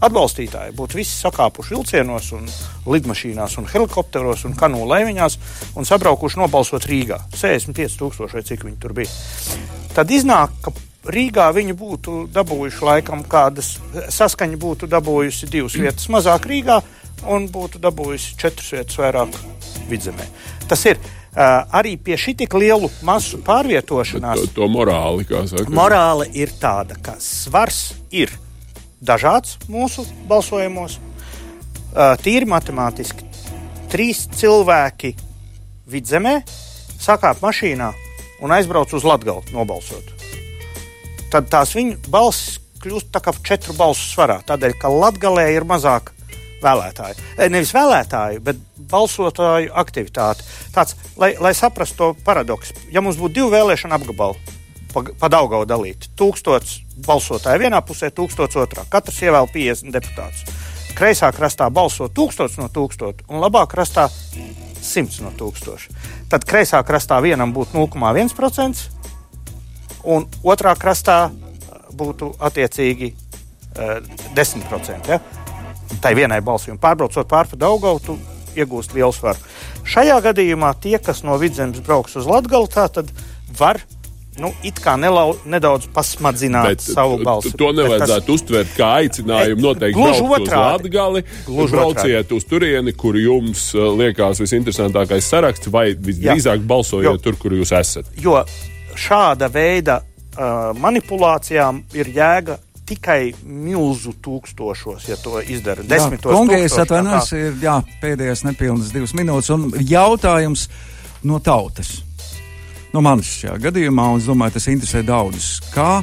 [0.03, 2.49] atbalstītāji būtu visi sakāpuši vilcienos, un
[2.91, 5.38] lidmašīnās, un helikopteros un kanūlu laiviņās
[5.80, 7.22] un sabraukuši nobalsot Rīgā.
[7.36, 9.09] 65,000 vai cik viņi tur bija.
[9.95, 10.74] Tad iznāk, ka
[11.16, 13.76] Rīgā viņi būtu dabūjuši laikam kādas
[14.13, 16.82] saskaņa, būtu dabūjusi divas vietas mazāk Rīgā
[17.32, 19.38] un būtu dabūjusi četras vietas vairāk
[19.89, 20.28] vidzemē.
[20.68, 20.99] Tas ir
[21.36, 24.39] arī pie šī tik lielu masu pārvietošanās.
[24.47, 25.67] To, to morāli, kā saka.
[25.75, 28.31] Morāli ir tāda, ka svars ir
[29.03, 30.99] dažāds mūsu balsojumos.
[31.95, 33.23] Uh, tīri matemātiski.
[33.91, 35.13] Trīs cilvēki
[35.88, 36.41] vidzemē
[36.99, 37.91] sakāp mašīnā
[38.43, 40.11] un aizbrauc uz Latviju nobalsot.
[41.31, 44.41] Tad tās viņu balss kļūst kā četru balsu svarā.
[44.45, 46.14] Tādēļ, ka Latvijā ir mazāk
[46.66, 47.28] vēlētāju.
[47.53, 48.59] Nevis vēlētāju, bet
[48.91, 50.45] balsotāju aktivitāti.
[50.76, 54.55] Tāds, lai, lai saprastu to paradoksu, ja mums būtu divi vēlēšana apgabali,
[54.93, 60.45] pa, pa Daugavu dalīti, tūkstots balsotāju vienā pusē, tūkstots otrā, katrs ievēl 50 deputātus.
[60.95, 64.07] Kreisā krastā balso tūkstots no tūkstoša, un labā krastā
[64.86, 65.95] 100 no tūkstoša.
[66.32, 68.86] Tad kreisā krastā vienam būtu 0,1%,
[70.16, 71.20] un otrā krastā
[71.95, 73.99] būtu attiecīgi uh,
[74.38, 75.11] 10%.
[75.11, 75.20] Ja?
[76.01, 76.71] Tai vienai balsī.
[76.73, 78.17] Un pārbraucot pāri Daugavu, tu
[78.55, 79.41] iegūst lielu svaru.
[79.85, 83.11] Šajā gadījumā tie, kas no vidzemes brauks uz Latviju, tad
[83.59, 83.81] var
[84.41, 87.53] nu, it kā nelau, nedaudz pasmadzināt bet, savu balsi.
[87.59, 88.33] To nevajadzētu tas...
[88.35, 90.91] uztvert kā aicinājumu noteikti gluži otrādi.
[90.91, 91.23] Uz Latgali,
[91.71, 96.67] brauciet uz turieni, kur jums uh, liekas visinteresantākais saraksts, vai visdrīzāk Jā.
[96.67, 98.11] balsojiet jo, tur, kur jūs esat.
[98.19, 98.41] Jo
[98.99, 105.86] šāda veida uh, manipulācijām ir jēga tikai milzu tūkstošos, ja to izdara.
[105.88, 110.67] Desmitos Kongējas atvainojas, ir jā, pēdējās nepilnas divas minūtes, un jautājums
[111.25, 111.97] no tautas.
[112.93, 115.57] No manis šajā gadījumā, un es domāju, tas interesē daudzus.
[115.73, 115.99] Kā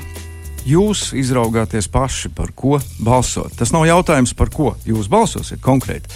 [0.68, 3.54] jūs izraugāties paši, par ko balsot.
[3.58, 6.10] Tas nav jautājums, par ko jūs balsosiet konkrēti.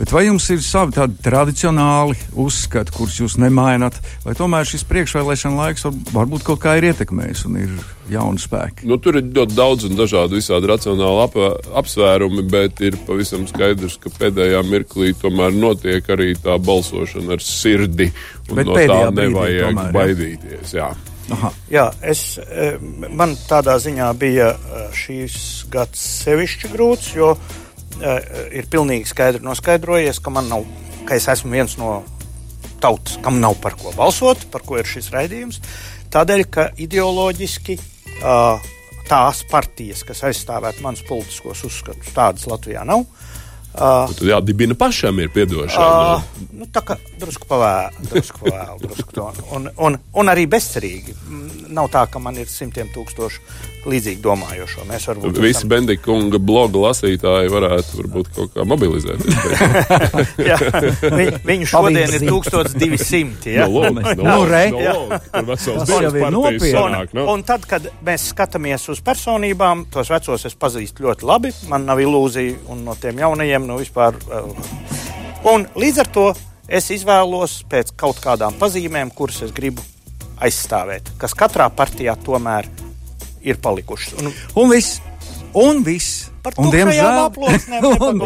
[0.00, 5.58] Bet vai jums ir savi tādi tradicionāli uzskati, kurus jūs nemainat, vai tomēr šis priekšvēlēšana
[5.58, 7.76] laiks var, varbūt kaut kā ir ietekmējis un ir
[8.12, 8.88] jauni spēki?
[8.90, 11.38] Nu, tur ir ļoti daudz un dažādi visādi racionāli ap,
[11.82, 18.10] apsvērumi, bet ir pavisam skaidrs, ka pēdējā mirklī tomēr notiek arī tā balsošana ar sirdi.
[18.50, 20.76] Un bet no tā nevajag tomēr, baidīties.
[20.76, 20.92] Jā.
[21.32, 21.50] Aha.
[21.72, 22.72] Jā, es, e,
[23.08, 25.36] man tādā ziņā bija e, šīs
[25.72, 28.16] gads sevišķi grūts, jo e,
[28.60, 30.66] ir pilnīgi skaidri noskaidrojies, ka man nav,
[31.08, 32.02] ka es esmu viens no
[32.82, 35.62] tautas, kam nav par ko balsot, par ko ir šis raidījums.
[36.12, 37.78] Tādēļ, ka ideoloģiski
[39.08, 43.06] tās partijas, kas aizstāvētu manus politiskos uzskatus, tādas Latvijā nav.
[43.06, 43.41] Uh,
[43.72, 46.16] tad jādibina pašam ir piedošana.
[46.16, 49.28] Uh, nu, tā kā drusku pavēlu, drusku pavēlu, drusku to.
[49.56, 51.16] Un, un, un arī bezcerīgi.
[51.72, 54.84] Nav tā, ka man ir simtiem tūkstošu līdzīgi domājošo.
[54.86, 55.38] Mēs varbūt.
[55.42, 55.70] Visi esam...
[55.72, 59.38] Bendikunga bloga lasītāji varētu varbūt kaut kā mobilizēties.
[60.50, 60.58] jā,
[61.16, 63.54] vi, viņu šodien ir 1200.
[63.56, 63.66] Ja?
[63.66, 66.72] No, lūk, no, no, re, no, lūk, tur vesels jau ir nopietni.
[66.82, 67.26] Un, no?
[67.34, 71.54] un tad, kad mēs skatāmies uz personībām, tos vecos es pazīstu ļoti labi.
[71.72, 74.18] Man nav ilūzija un no tiem jaunajiem nu vispār.
[74.28, 74.52] Uh,
[75.52, 76.28] un līdz ar to
[76.68, 79.84] es izvēlos pēc kaut kādām pazīmēm, kuras es gribu
[80.42, 82.88] aizstāvēt, kas katrā partijā tomēr ir
[83.42, 84.14] ir palikušas.
[84.22, 85.00] Un, un viss.
[85.52, 86.28] Un viss.
[86.42, 87.36] Par un, diemžēl,
[88.02, 88.22] un,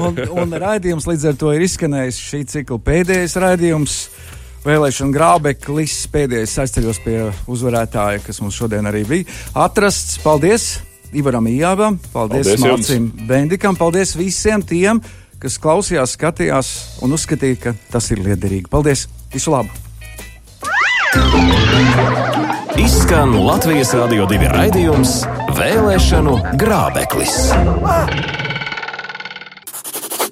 [0.00, 3.96] un, un raidījums līdz ar to ir izskanējis šī cikla pēdējais raidījums.
[4.64, 7.18] Vēlēšana grābeklis pēdējais aizceļos pie
[7.48, 9.36] uzvarētāja, kas mums šodien arī bija
[9.66, 10.16] atrasts.
[10.24, 10.70] Paldies
[11.16, 15.00] Ivaram Ijāvam, paldies, paldies Mārcim Bendikam, paldies visiem tiem,
[15.40, 16.72] kas klausījās, skatījās
[17.04, 18.68] un uzskatīja, ka tas ir liederīgi.
[18.72, 19.06] Paldies!
[19.32, 19.68] Visu labu!
[22.78, 25.22] Izskan Latvijas Rādio 2 raidījums
[25.58, 27.40] Vēlēšanu grābeklis.